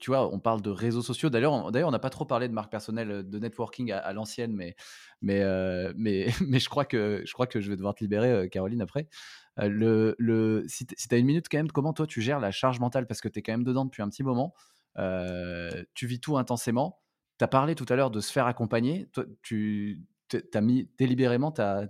[0.00, 1.30] tu vois, on parle de réseaux sociaux.
[1.30, 4.76] D'ailleurs on n'a pas trop parlé de marque personnelle, de networking à l'ancienne, mais
[5.22, 5.42] mais
[5.96, 9.08] mais mais je crois que je crois que je vais devoir te libérer, Caroline, après.
[9.58, 12.80] Le le si tu as 1 minute quand même, comment toi tu gères la charge
[12.80, 13.06] mentale?
[13.06, 14.54] Parce que tu es quand même dedans depuis un petit moment.
[15.94, 16.99] Tu vis tout intensément.
[17.40, 19.06] Tu as parlé tout à l'heure de se faire accompagner.
[19.14, 20.04] Toi, tu
[20.52, 21.88] as mis délibérément, tu as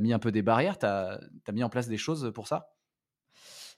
[0.00, 0.76] mis un peu des barrières?
[0.76, 2.72] Tu as as mis en place des choses pour ça?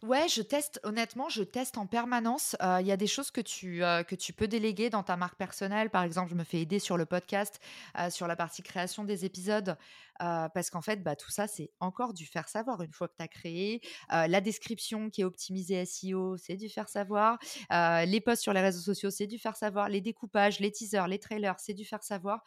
[0.03, 2.57] Ouais, je teste, honnêtement, je teste en permanence.
[2.63, 5.15] Heu, il y a des choses que tu, heu, que tu peux déléguer dans ta
[5.19, 5.91] marque personnelle.
[5.91, 7.61] Par exemple, je me fais aider sur le podcast,
[7.99, 9.77] heu, sur la partie création des épisodes,
[10.19, 13.23] parce qu'en fait, bah, tout ça, c'est encore du faire savoir une fois que tu
[13.23, 13.81] as créé.
[14.11, 17.39] La description qui est optimisée SEO, c'est du faire savoir.
[17.71, 19.89] Les posts sur les réseaux sociaux, c'est du faire savoir.
[19.89, 22.43] Les découpages, les teasers, les trailers, c'est du faire savoir.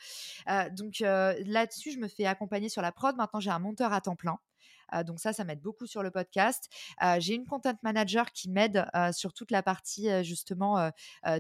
[0.71, 3.15] Donc là-dessus, je me fais accompagner sur la prod.
[3.15, 4.37] Maintenant, j'ai un monteur à temps plein.
[4.95, 6.69] Heu, donc ça, ça m'aide beaucoup sur le podcast.
[7.03, 10.91] Heu, j'ai une content manager qui m'aide, heu, sur toute la partie, justement,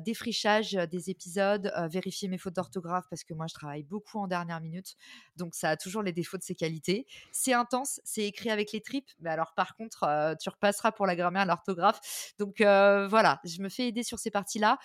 [0.01, 4.61] défrichage des épisodes, vérifier mes fautes d'orthographe parce que moi, je travaille beaucoup en dernière
[4.61, 4.95] minute.
[5.35, 7.05] Donc ça a toujours les défauts de ses qualités.
[7.31, 11.15] C'est intense, c'est écrit avec les tripes, mais alors par contre, tu repasseras pour la
[11.15, 11.99] grammaire, l'orthographe.
[12.39, 14.77] Donc voilà, je me fais aider sur ces parties-là.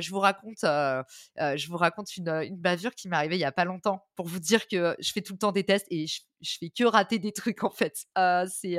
[0.00, 3.52] Je vous raconte, je vous raconte une, une bavure qui m'est arrivée il y a
[3.52, 6.20] pas longtemps pour vous dire que je fais tout le temps des tests et je
[6.40, 8.04] je fais que rater des trucs, en fait.
[8.18, 8.78] Heu, c'est,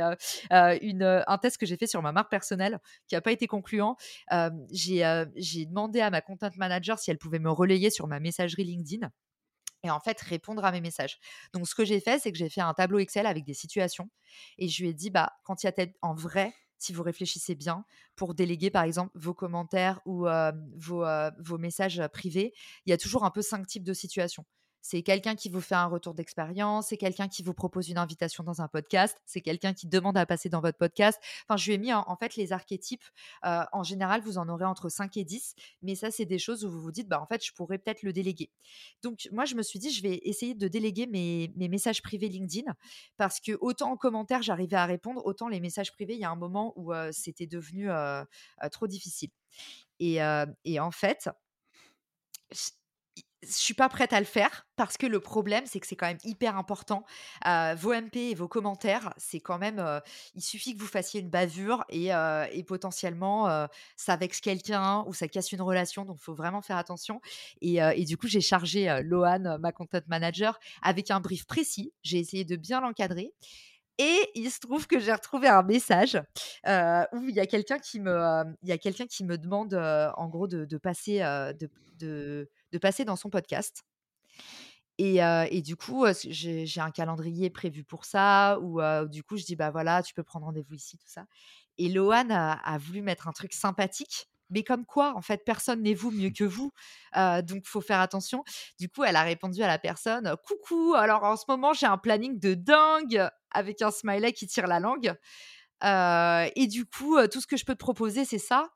[0.81, 3.47] une, heu, un test que j'ai fait sur ma marque personnelle qui a pas été
[3.47, 3.97] concluant.
[4.71, 5.01] J'ai,
[5.67, 9.09] demandé à ma content manager si elle pouvait me relayer sur ma messagerie LinkedIn
[9.83, 11.19] et en fait, répondre à mes messages.
[11.53, 14.09] Donc ce que j'ai fait, c'est que j'ai fait un tableau Excel avec des situations
[14.57, 17.03] et je lui ai dit: «Bah, quand il y a peut-être en vrai, si vous
[17.03, 17.85] réfléchissez bien,
[18.15, 20.27] pour déléguer, par exemple, vos commentaires ou
[20.77, 22.53] vos, messages, privés,
[22.85, 24.45] il y a toujours un peu 5 types de situations.
[24.87, 28.43] C'est quelqu'un qui vous fait un retour d'expérience, c'est quelqu'un qui vous propose une invitation
[28.43, 31.19] dans un podcast, c'est quelqu'un qui demande à passer dans votre podcast».
[31.49, 33.03] Enfin, je lui ai mis, en fait, les archétypes.
[33.45, 36.63] Heu, en général, vous en aurez entre 5 et 10, mais ça, c'est des choses
[36.63, 38.51] où vous vous dites: «Bah, en fait, je pourrais peut-être le déléguer».
[39.01, 42.29] Donc moi, je me suis dit: «Je vais essayer de déléguer mes mes messages privés
[42.29, 42.71] LinkedIn»
[43.17, 46.29] parce que autant en commentaire, j'arrivais à répondre, autant les messages privés, il y a
[46.29, 48.23] un moment où, heu, c'était devenu, heu,
[48.71, 49.31] trop difficile
[49.99, 50.21] et
[50.79, 51.29] en fait
[53.45, 56.07] je suis pas prête à le faire parce que le problème, c'est que c'est quand
[56.07, 57.05] même hyper important.
[57.47, 60.01] Heu, vos MP et vos commentaires, c'est quand même, heu,
[60.35, 65.13] il suffit que vous fassiez une bavure et heu et potentiellement, ça vexe quelqu'un ou
[65.13, 67.21] ça casse une relation, donc il faut vraiment faire attention
[67.61, 71.93] et du coup, j'ai chargé, Loane, ma content manager, avec un brief précis.
[72.03, 73.33] J'ai essayé de bien l'encadrer
[73.97, 76.15] Et il se trouve que j'ai retrouvé un message
[76.65, 80.27] où il y a quelqu'un qui me, il y a quelqu'un qui me demande en
[80.29, 81.19] gros de, passer,
[81.99, 83.83] de, de, passer dans son podcast.
[84.97, 89.55] Et, et du coup, j'ai un calendrier prévu pour ça, où du coup, je dis,
[89.55, 91.25] bah voilà, tu peux prendre rendez-vous ici, tout ça.
[91.77, 95.81] Et Lohan a, a voulu mettre un truc sympathique mais comme quoi, en fait, personne
[95.81, 96.71] n'est vous mieux que vous.
[97.17, 98.43] Euh, donc, faut faire attention.
[98.79, 101.97] Du coup, elle a répondu à la personne Coucou, alors en ce moment, j'ai un
[101.97, 105.13] planning de dingue avec un smiley qui tire la langue.
[105.83, 108.69] et du coup, tout ce que je peux te proposer, c'est ça?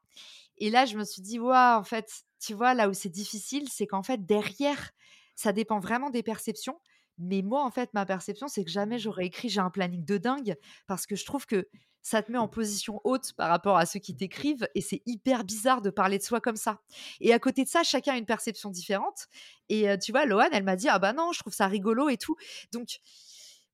[0.58, 3.68] Et là, je me suis dit Waouh, en fait, tu vois, là où c'est difficile,
[3.70, 4.92] c'est qu'en fait, derrière,
[5.36, 6.80] ça dépend vraiment des perceptions.
[7.18, 10.18] Mais moi, en fait, ma perception, c'est que jamais j'aurais écrit j'ai un planning de
[10.18, 10.56] dingue
[10.88, 11.68] parce que je trouve que
[12.02, 15.44] ça te met en position haute par rapport à ceux qui t'écrivent et c'est hyper
[15.44, 16.80] bizarre de parler de soi comme ça.
[17.20, 19.28] Et à côté de ça, chacun a une perception différente.
[19.68, 22.18] Et tu vois, Lohan, elle m'a dit ah bah non, je trouve ça rigolo et
[22.18, 22.38] tout.
[22.72, 23.00] Donc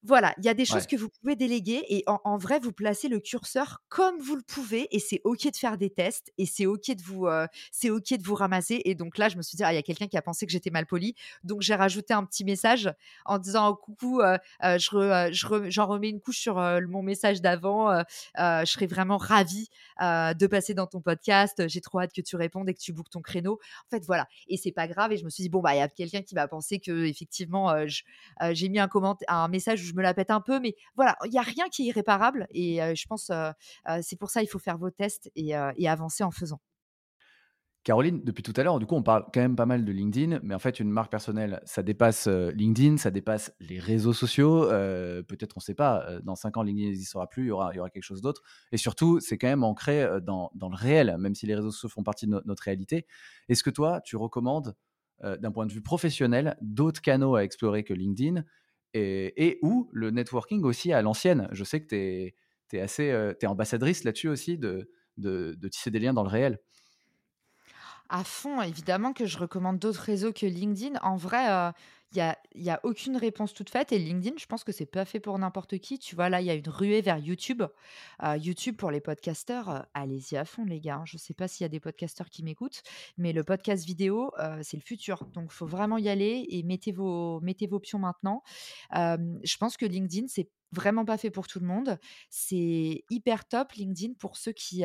[0.06, 3.08] voilà, il y a des choses que vous pouvez déléguer et en, vrai, vous placez
[3.08, 6.68] le curseur comme vous le pouvez et c'est ok de faire des tests et c'est
[6.68, 8.82] ok de vous, euh, c'est ok de vous ramasser.
[8.86, 10.46] Et donc là, je me suis dit, ah, il y a quelqu'un qui a pensé
[10.46, 12.94] que j'étais mal poli, donc j'ai rajouté un petit message
[13.26, 18.04] en disant coucou, euh, euh, je j'en remets une couche sur mon message d'avant.
[18.38, 21.68] je serais vraiment ravie de passer dans ton podcast.
[21.68, 23.60] J'ai trop hâte que tu répondes et que tu bookes ton créneau.
[23.88, 24.28] En fait, voilà.
[24.48, 25.14] Et c'est pas grave.
[25.14, 27.06] Et je me suis dit bon bah il y a quelqu'un qui va penser que
[27.06, 27.74] effectivement
[28.52, 28.90] j'ai mis un
[29.28, 31.68] un message où je me la pète un peu, mais voilà, il n'y a rien
[31.70, 32.48] qui est irréparable.
[32.52, 33.32] Et je pense
[34.02, 36.60] c'est pour ça il faut faire vos tests et, avancer en faisant.
[37.84, 40.40] Caroline, depuis tout à l'heure, du coup, on parle quand même pas mal de LinkedIn,
[40.42, 44.66] mais en fait, une marque personnelle, ça dépasse LinkedIn, ça dépasse les réseaux sociaux.
[44.66, 48.02] Peut-être, on ne sait pas, dans cinq ans, LinkedIn n'existera plus, il y aura, quelque
[48.02, 48.42] chose d'autre.
[48.72, 52.04] Et surtout, c'est quand même ancré dans, le réel, même si les réseaux sociaux font
[52.04, 53.06] partie de notre réalité.
[53.50, 54.76] Est-ce que toi, tu recommandes,
[55.24, 58.44] d'un point de vue professionnel, d'autres canaux à explorer que LinkedIn
[58.96, 61.48] et, ou le networking aussi à l'ancienne.
[61.52, 66.24] Je sais que tu es, assez ambassadrice là-dessus aussi de, de, tisser des liens dans
[66.24, 66.60] le réel.
[68.10, 71.00] À fond, évidemment que je recommande d'autres réseaux que LinkedIn.
[71.02, 71.74] En vrai,
[72.16, 73.92] n'y a, aucune réponse toute faite.
[73.92, 76.00] Et LinkedIn, je pense que c'est pas fait pour n'importe qui.
[76.00, 77.64] Tu vois, là, il y a une ruée vers YouTube.
[78.38, 81.02] YouTube, pour les podcasteurs, allez-y à fond, les gars.
[81.06, 82.82] Je ne sais pas s'il y a des podcasteurs qui m'écoutent,
[83.18, 85.26] mais le podcast vidéo, c'est le futur.
[85.34, 87.42] Donc, il faut vraiment y aller et mettez vos,
[87.82, 88.42] pions maintenant.
[88.94, 91.98] je pense que LinkedIn, c'est vraiment pas fait pour tout le monde.
[92.30, 94.84] C'est hyper top LinkedIn pour ceux qui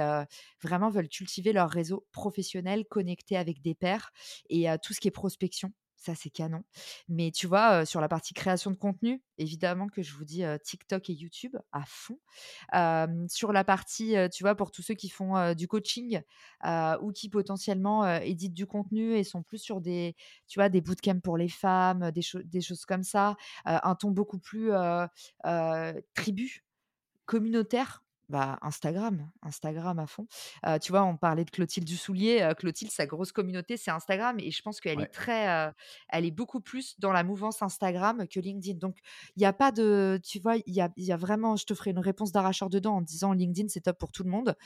[0.63, 4.13] vraiment veulent cultiver leur réseau professionnel, connecté avec des pairs
[4.49, 6.63] et tout ce qui est prospection ça c'est canon.
[7.09, 11.11] Mais tu vois, sur la partie création de contenu, évidemment que je vous dis TikTok
[11.11, 12.19] et YouTube à fond.
[13.29, 16.21] sur la partie, tu vois, pour tous ceux qui font du coaching
[16.65, 20.17] ou qui potentiellement éditent du contenu et sont plus sur des,
[20.49, 24.39] tu vois, des bootcamps pour les femmes, des, des choses comme ça, un ton beaucoup
[24.39, 24.73] plus
[26.15, 26.65] tribu,
[27.27, 30.27] communautaire bah, Instagram, Instagram à fond.
[30.81, 32.53] tu vois, on parlait de Clotilde Dussoulier.
[32.59, 34.39] Clotilde, sa grosse communauté, c'est Instagram.
[34.41, 35.73] Et je pense qu'elle est très,
[36.09, 38.79] elle est beaucoup plus dans la mouvance Instagram que LinkedIn.
[38.79, 38.97] Donc,
[39.37, 41.75] il n'y a pas de, tu vois, il y a, y a, vraiment, je te
[41.75, 44.57] ferai une réponse d'arracheur dedans en disant LinkedIn, c'est top pour tout le monde.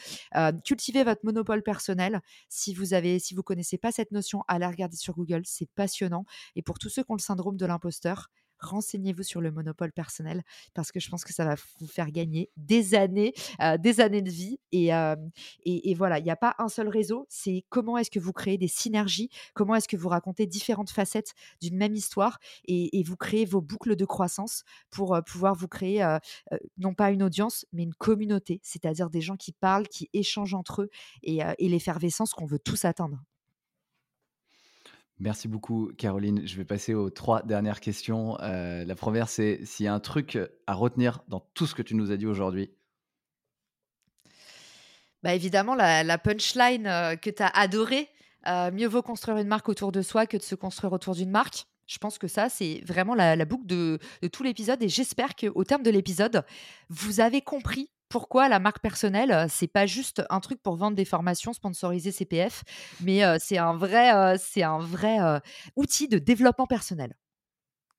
[0.65, 2.21] cultivez votre monopole personnel.
[2.49, 5.43] Si vous avez, si vous connaissez pas cette notion, allez regarder sur Google.
[5.45, 6.25] C'est passionnant.
[6.57, 8.31] Et pour tous ceux qui ont le syndrome de l'imposteur,
[8.65, 10.43] renseignez-vous sur le monopole personnel
[10.75, 13.35] parce que je pense que ça va vous faire gagner des années,
[13.79, 14.59] des années de vie.
[14.73, 14.91] Et,
[15.65, 18.59] et, voilà, il n'y a pas un seul réseau, c'est comment est-ce que vous créez
[18.59, 23.45] des synergies, comment est-ce que vous racontez différentes facettes d'une même histoire et, vous créez
[23.45, 26.05] vos boucles de croissance pour pouvoir vous créer
[26.79, 30.83] non pas une audience, mais une communauté, c'est-à-dire des gens qui parlent, qui échangent entre
[30.83, 30.91] eux
[31.23, 33.23] et, et l'effervescence qu'on veut tous atteindre.
[35.21, 36.47] Merci beaucoup, Caroline.
[36.47, 38.37] Je vais passer aux trois dernières questions.
[38.41, 41.83] Euh, la première, c'est s'il y a un truc à retenir dans tout ce que
[41.83, 42.71] tu nous as dit aujourd'hui.
[45.23, 48.09] Bah évidemment, la, punchline euh, que tu as adorée.
[48.47, 51.31] Euh, mieux vaut construire une marque autour de soi que de se construire autour d'une
[51.31, 51.65] marque.
[51.87, 54.83] Je pense que ça, c'est vraiment la, boucle de, de tout l'épisode.
[54.83, 56.45] Et j'espère qu'au terme de l'épisode,
[56.91, 61.05] vous avez compris pourquoi la marque personnelle, c'est pas juste un truc pour vendre des
[61.05, 62.63] formations sponsorisées CPF,
[63.01, 65.19] mais c'est un vrai, c'est un vrai
[65.75, 67.17] outil de développement personnel.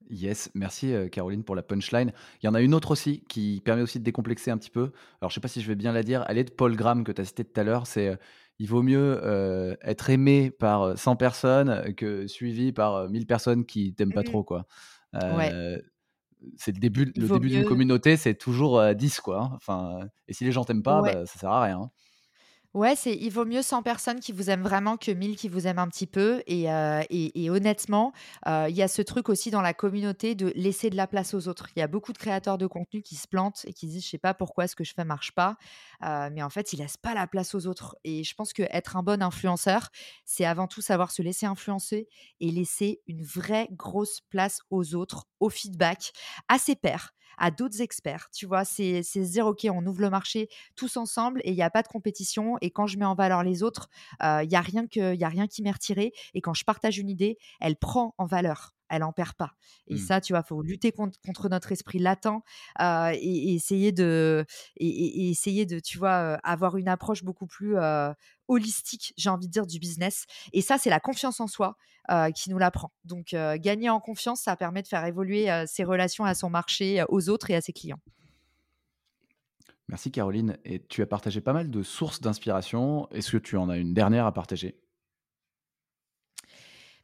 [0.10, 2.14] Yes, merci Caroline pour la punchline.
[2.42, 4.94] Il y en a une autre aussi qui permet aussi de décomplexer un petit peu.
[5.20, 6.24] Alors je sais pas si je vais bien la dire.
[6.30, 7.86] Elle est de Paul Graham que tu as cité tout à l'heure.
[7.86, 8.18] C'est
[8.58, 14.14] il vaut mieux être aimé par 100 personnes que suivi par 1000 personnes qui t'aiment
[14.14, 14.66] pas mmh trop quoi.
[15.14, 15.52] Ouais
[16.58, 19.42] c'est le début, le début d'une communauté, c'est toujours 10 quoi.
[19.42, 19.52] Hein.
[19.56, 21.90] Enfin, et si les gens t'aiment pas, bah, ça sert à rien.
[22.76, 25.66] Ouais, c'est il vaut mieux 100 personnes qui vous aiment vraiment que 1000 qui vous
[25.66, 26.44] aiment un petit peu.
[26.46, 28.12] Et, euh, et, honnêtement,
[28.48, 31.34] euh, il y a ce truc aussi dans la communauté de laisser de la place
[31.34, 31.68] aux autres.
[31.78, 34.10] Il y a beaucoup de créateurs de contenu qui se plantent et qui disent je
[34.10, 35.56] sais pas pourquoi ce que je fais marche pas,
[36.04, 37.96] euh, mais en fait ils laissent pas la place aux autres.
[38.04, 39.88] Et je pense que être un bon influenceur,
[40.26, 42.10] c'est avant tout savoir se laisser influencer
[42.42, 46.12] et laisser une vraie grosse place aux autres, au feedback,
[46.50, 48.30] à ses pairs à d'autres experts.
[48.34, 51.64] Tu vois, c'est se dire, OK, on ouvre le marché tous ensemble et il n'y
[51.64, 52.58] a pas de compétition.
[52.62, 53.90] Et quand je mets en valeur les autres,
[54.22, 56.14] il n'y a, rien que, y a rien qui m'est retiré.
[56.34, 59.56] Et quand je partage une idée, elle prend en valeur elle en perd pas.
[59.88, 59.98] Et mmh.
[59.98, 62.44] ça, tu vois, faut lutter contre, contre notre esprit latent
[62.80, 64.46] et, essayer de,
[64.78, 67.76] et, essayer de, tu vois, avoir une approche beaucoup plus
[68.48, 70.26] holistique, j'ai envie de dire, du business.
[70.54, 71.78] Et ça, c'est la confiance en soi
[72.36, 72.92] qui nous l'apprend.
[73.04, 77.30] Donc, gagner en confiance, ça permet de faire évoluer ses relations à son marché, aux
[77.30, 78.00] autres et à ses clients.
[79.88, 80.58] Merci Caroline.
[80.66, 83.08] Et tu as partagé pas mal de sources d'inspiration.
[83.12, 84.80] Est-ce que tu en as une dernière à partager?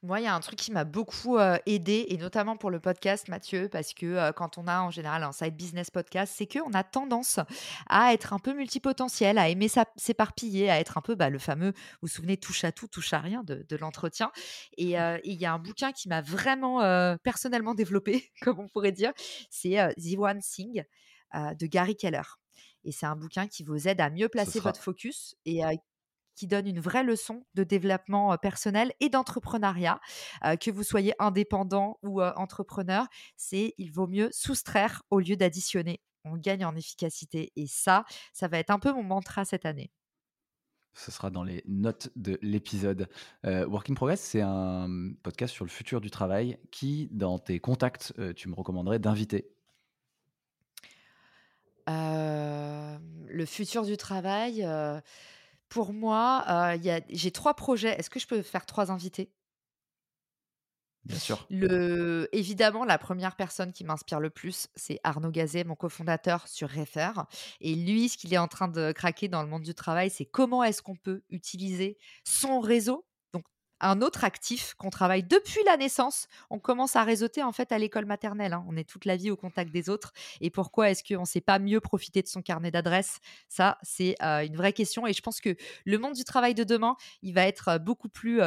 [0.03, 3.27] Moi, il y a un truc qui m'a beaucoup aidé, et notamment pour le podcast,
[3.27, 6.83] Mathieu, parce que quand on a en général un side business podcast, c'est qu'on a
[6.83, 7.39] tendance
[7.87, 11.71] à être un peu multipotentiel, à aimer s'éparpiller, à être un peu bah, le fameux,
[11.71, 14.31] vous vous souvenez, touche à tout, touche à rien de, l'entretien.
[14.77, 16.79] Et il y a un bouquin qui m'a vraiment
[17.23, 19.13] personnellement développé, comme on pourrait dire,
[19.49, 20.83] c'est The One Thing
[21.33, 22.23] de Gary Keller.
[22.83, 25.61] Et c'est un bouquin qui vous aide à mieux placer votre focus et
[26.41, 29.99] qui donne une vraie leçon de développement personnel et d'entrepreneuriat.
[30.59, 33.05] que vous soyez indépendant ou entrepreneur,
[33.37, 36.01] c'est il vaut mieux soustraire au lieu d'additionner.
[36.23, 39.91] On gagne en efficacité et ça, ça va être un peu mon mantra cette année.
[40.95, 43.07] Ce sera dans les notes de l'épisode.
[43.43, 46.57] Work in Progress, c'est un mmh, podcast sur le futur du travail.
[46.71, 49.47] Qui, dans tes contacts, tu me recommanderais d'inviter
[53.33, 54.67] Le futur du travail,
[55.71, 56.75] pour moi,
[57.09, 57.97] j'ai trois projets.
[57.97, 59.31] Est-ce que je peux faire trois invités?
[61.05, 61.47] Bien sûr.
[61.49, 66.69] Le, évidemment, la première personne qui m'inspire le plus, c'est Arnaud Gazet, mon cofondateur sur
[66.69, 67.11] Refer.
[67.61, 70.25] Et lui, ce qu'il est en train de craquer dans le monde du travail, c'est
[70.25, 73.07] comment est-ce qu'on peut utiliser son réseau
[73.81, 76.27] un autre actif qu'on travaille depuis la naissance.
[76.49, 78.53] On commence à réseauter en fait à l'école maternelle.
[78.53, 78.63] Hein.
[78.67, 80.13] On est toute la vie au contact des autres.
[80.39, 83.19] Et pourquoi est-ce qu'on ne sait pas mieux profiter de son carnet d'adresses?
[83.49, 85.07] Ça, c'est une vraie question.
[85.07, 85.55] Et je pense que
[85.85, 88.39] le monde du travail de demain, il va être beaucoup plus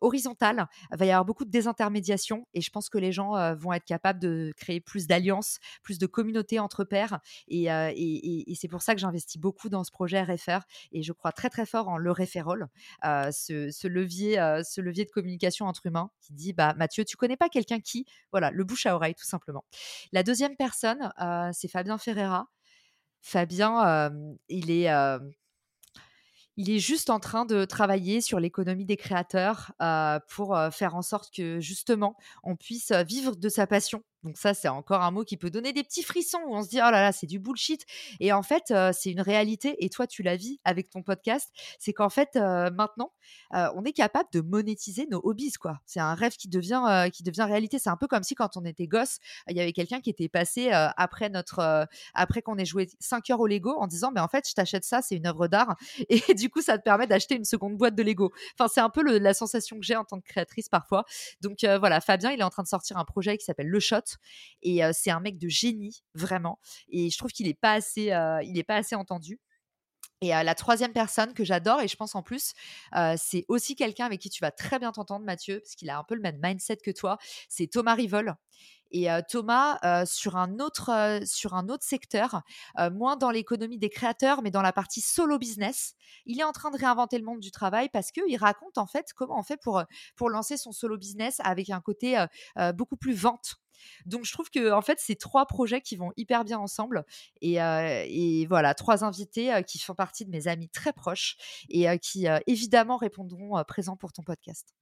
[0.00, 0.68] horizontal.
[0.92, 2.46] Il va y avoir beaucoup de désintermédiation.
[2.54, 6.06] Et je pense que les gens vont être capables de créer plus d'alliances, plus de
[6.06, 7.20] communautés entre pairs.
[7.48, 7.66] Et,
[8.54, 10.60] c'est pour ça que j'investis beaucoup dans ce projet RFR.
[10.92, 12.68] Et je crois très très fort en le référol,
[13.02, 17.48] ce levier ce levier de communication entre humains qui dit bah Mathieu, tu connais pas
[17.48, 19.64] quelqu'un qui, voilà, le bouche à oreille tout simplement.
[20.12, 21.10] La deuxième personne,
[21.52, 22.48] c'est Fabien Ferreira.
[23.20, 24.10] Fabien,
[24.48, 24.88] il est
[26.56, 29.72] il est juste en train de travailler sur l'économie des créateurs
[30.28, 34.68] pour faire en sorte que justement on puisse vivre de sa passion donc ça, c'est
[34.68, 37.02] encore un mot qui peut donner des petits frissons où on se dit oh là
[37.02, 37.84] là, c'est du bullshit.
[38.20, 39.84] Et en fait, c'est une réalité.
[39.84, 41.50] Et toi, tu la vis avec ton podcast.
[41.78, 43.12] C'est qu'en fait, maintenant,
[43.52, 45.80] on est capable de monétiser nos hobbies, quoi.
[45.86, 47.78] C'est un rêve qui devient qui devient réalité.
[47.78, 49.18] C'est un peu comme si quand on était gosse,
[49.48, 51.30] il y avait quelqu'un qui était passé après
[52.14, 54.84] après qu'on ait joué 5 heures au Lego en disant mais en fait, je t'achète
[54.84, 55.76] ça, c'est une œuvre d'art.
[56.08, 58.32] Et du coup, ça te permet d'acheter une seconde boîte de Lego.
[58.58, 61.04] Enfin, c'est un peu la sensation que j'ai en tant que créatrice parfois.
[61.42, 64.13] Donc voilà, Fabien, il est en train de sortir un projet qui s'appelle Le Shot
[64.62, 66.58] et c'est un mec de génie, vraiment.
[66.88, 68.08] Et je trouve qu'il n'est pas, assez,
[68.66, 69.40] pas assez entendu.
[70.20, 72.54] Et la troisième personne que j'adore, et je pense en plus,
[73.16, 76.04] c'est aussi quelqu'un avec qui tu vas très bien t'entendre, Mathieu, parce qu'il a un
[76.04, 78.34] peu le même mindset que toi, c'est Thomas Rivol.
[78.90, 82.42] Et Thomas, sur, un autre, sur un autre secteur,
[82.92, 85.94] moins dans l'économie des créateurs, mais dans la partie solo business,
[86.26, 89.12] il est en train de réinventer le monde du travail parce qu'il raconte en fait
[89.14, 89.82] comment on fait pour,
[90.16, 92.24] pour lancer son solo business avec un côté
[92.74, 93.56] beaucoup plus vente
[94.06, 97.04] donc je trouve que en fait c'est trois projets qui vont hyper bien ensemble
[97.40, 97.56] et,
[98.48, 101.36] voilà trois invités qui font partie de mes amis très proches
[101.68, 104.74] et qui évidemment répondront présents pour ton podcast.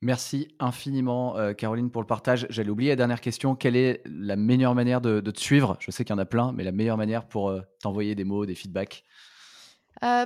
[0.00, 2.46] Merci infiniment, Caroline, pour le partage.
[2.50, 3.54] J'allais oublier la dernière question.
[3.54, 5.76] Quelle est la meilleure manière de, te suivre?
[5.80, 8.44] Je sais qu'il y en a plein, mais la meilleure manière pour t'envoyer des mots,
[8.44, 9.04] des feedbacks?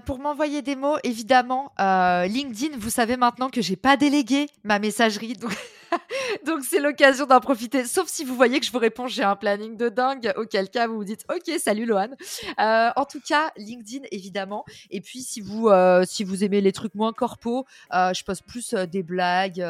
[0.05, 5.35] Pour m'envoyer des mots, évidemment, LinkedIn, vous savez maintenant que j'ai pas délégué ma messagerie,
[5.35, 5.57] donc
[6.47, 7.85] Donc c'est l'occasion d'en profiter.
[7.85, 10.33] Sauf si vous voyez que je vous réponds, j'ai un planning de dingue.
[10.37, 12.17] Auquel cas vous vous dites, ok, salut Loane.
[12.59, 14.65] Euh, en tout cas, LinkedIn évidemment.
[14.91, 18.45] Et puis si vous euh, si vous aimez les trucs moins corpo, euh, je poste
[18.45, 19.65] plus des blagues,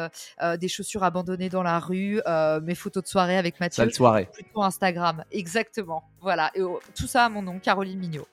[0.57, 2.21] des chaussures abandonnées dans la rue,
[2.63, 3.83] mes photos de soirée avec Mathieu.
[3.83, 4.29] Sale soirée.
[4.31, 6.03] Plutôt Instagram, exactement.
[6.21, 6.51] Voilà.
[6.55, 6.61] Et
[6.95, 8.27] tout ça à mon nom, Caroline Mignot.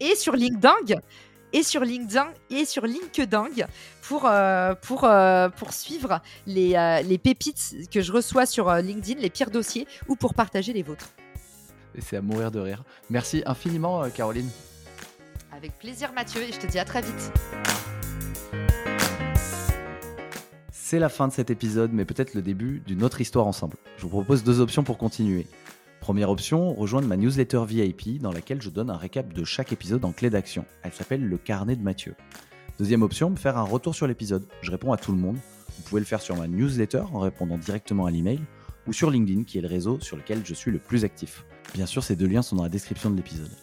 [0.00, 0.74] et sur LinkedIn
[1.54, 3.48] et sur LinkedIn et sur LinkedIn
[4.02, 9.20] pour, euh, pour, euh, pour suivre les, euh, les, pépites que je reçois sur LinkedIn,
[9.20, 11.08] les pires dossiers, ou pour partager les vôtres.
[11.94, 12.82] Et c'est à mourir de rire.
[13.08, 14.50] Merci infiniment, Caroline.
[15.56, 17.32] Avec plaisir, Mathieu, et je te dis à très vite.
[20.72, 23.76] C'est la fin de cet épisode, mais peut-être le début d'une autre histoire ensemble.
[23.96, 25.46] Je vous propose deux options pour continuer.
[26.04, 30.04] Première option, rejoindre ma newsletter VIP dans laquelle je donne un récap de chaque épisode
[30.04, 30.66] en clé d'action.
[30.82, 32.14] Elle s'appelle Le Carnet de Mathieu.
[32.78, 34.46] Deuxième option, me faire un retour sur l'épisode.
[34.60, 35.38] Je réponds à tout le monde.
[35.78, 38.40] Vous pouvez le faire sur ma newsletter en répondant directement à l'email
[38.86, 41.46] ou sur LinkedIn qui est le réseau sur lequel je suis le plus actif.
[41.72, 43.56] Bien sûr, ces deux liens sont dans la description de l'épisode.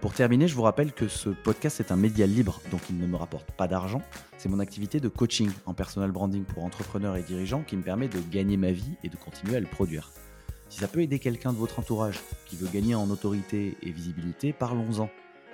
[0.00, 3.06] Pour terminer, je vous rappelle que ce podcast est un média libre, donc il ne
[3.06, 4.00] me rapporte pas d'argent.
[4.38, 8.08] C'est mon activité de coaching en personal branding pour entrepreneurs et dirigeants qui me permet
[8.08, 10.10] de gagner ma vie et de continuer à le produire.
[10.68, 14.52] Si ça peut aider quelqu'un de votre entourage qui veut gagner en autorité et visibilité,
[14.52, 15.08] parlons-en.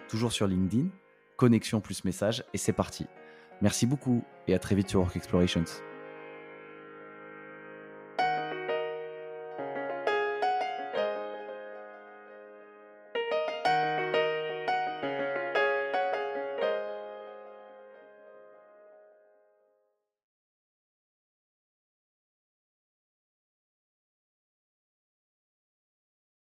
[0.08, 0.88] Toujours sur LinkedIn,
[1.36, 3.06] connexion plus message, et c'est parti.
[3.62, 5.64] Merci beaucoup et à très vite sur Work Explorations.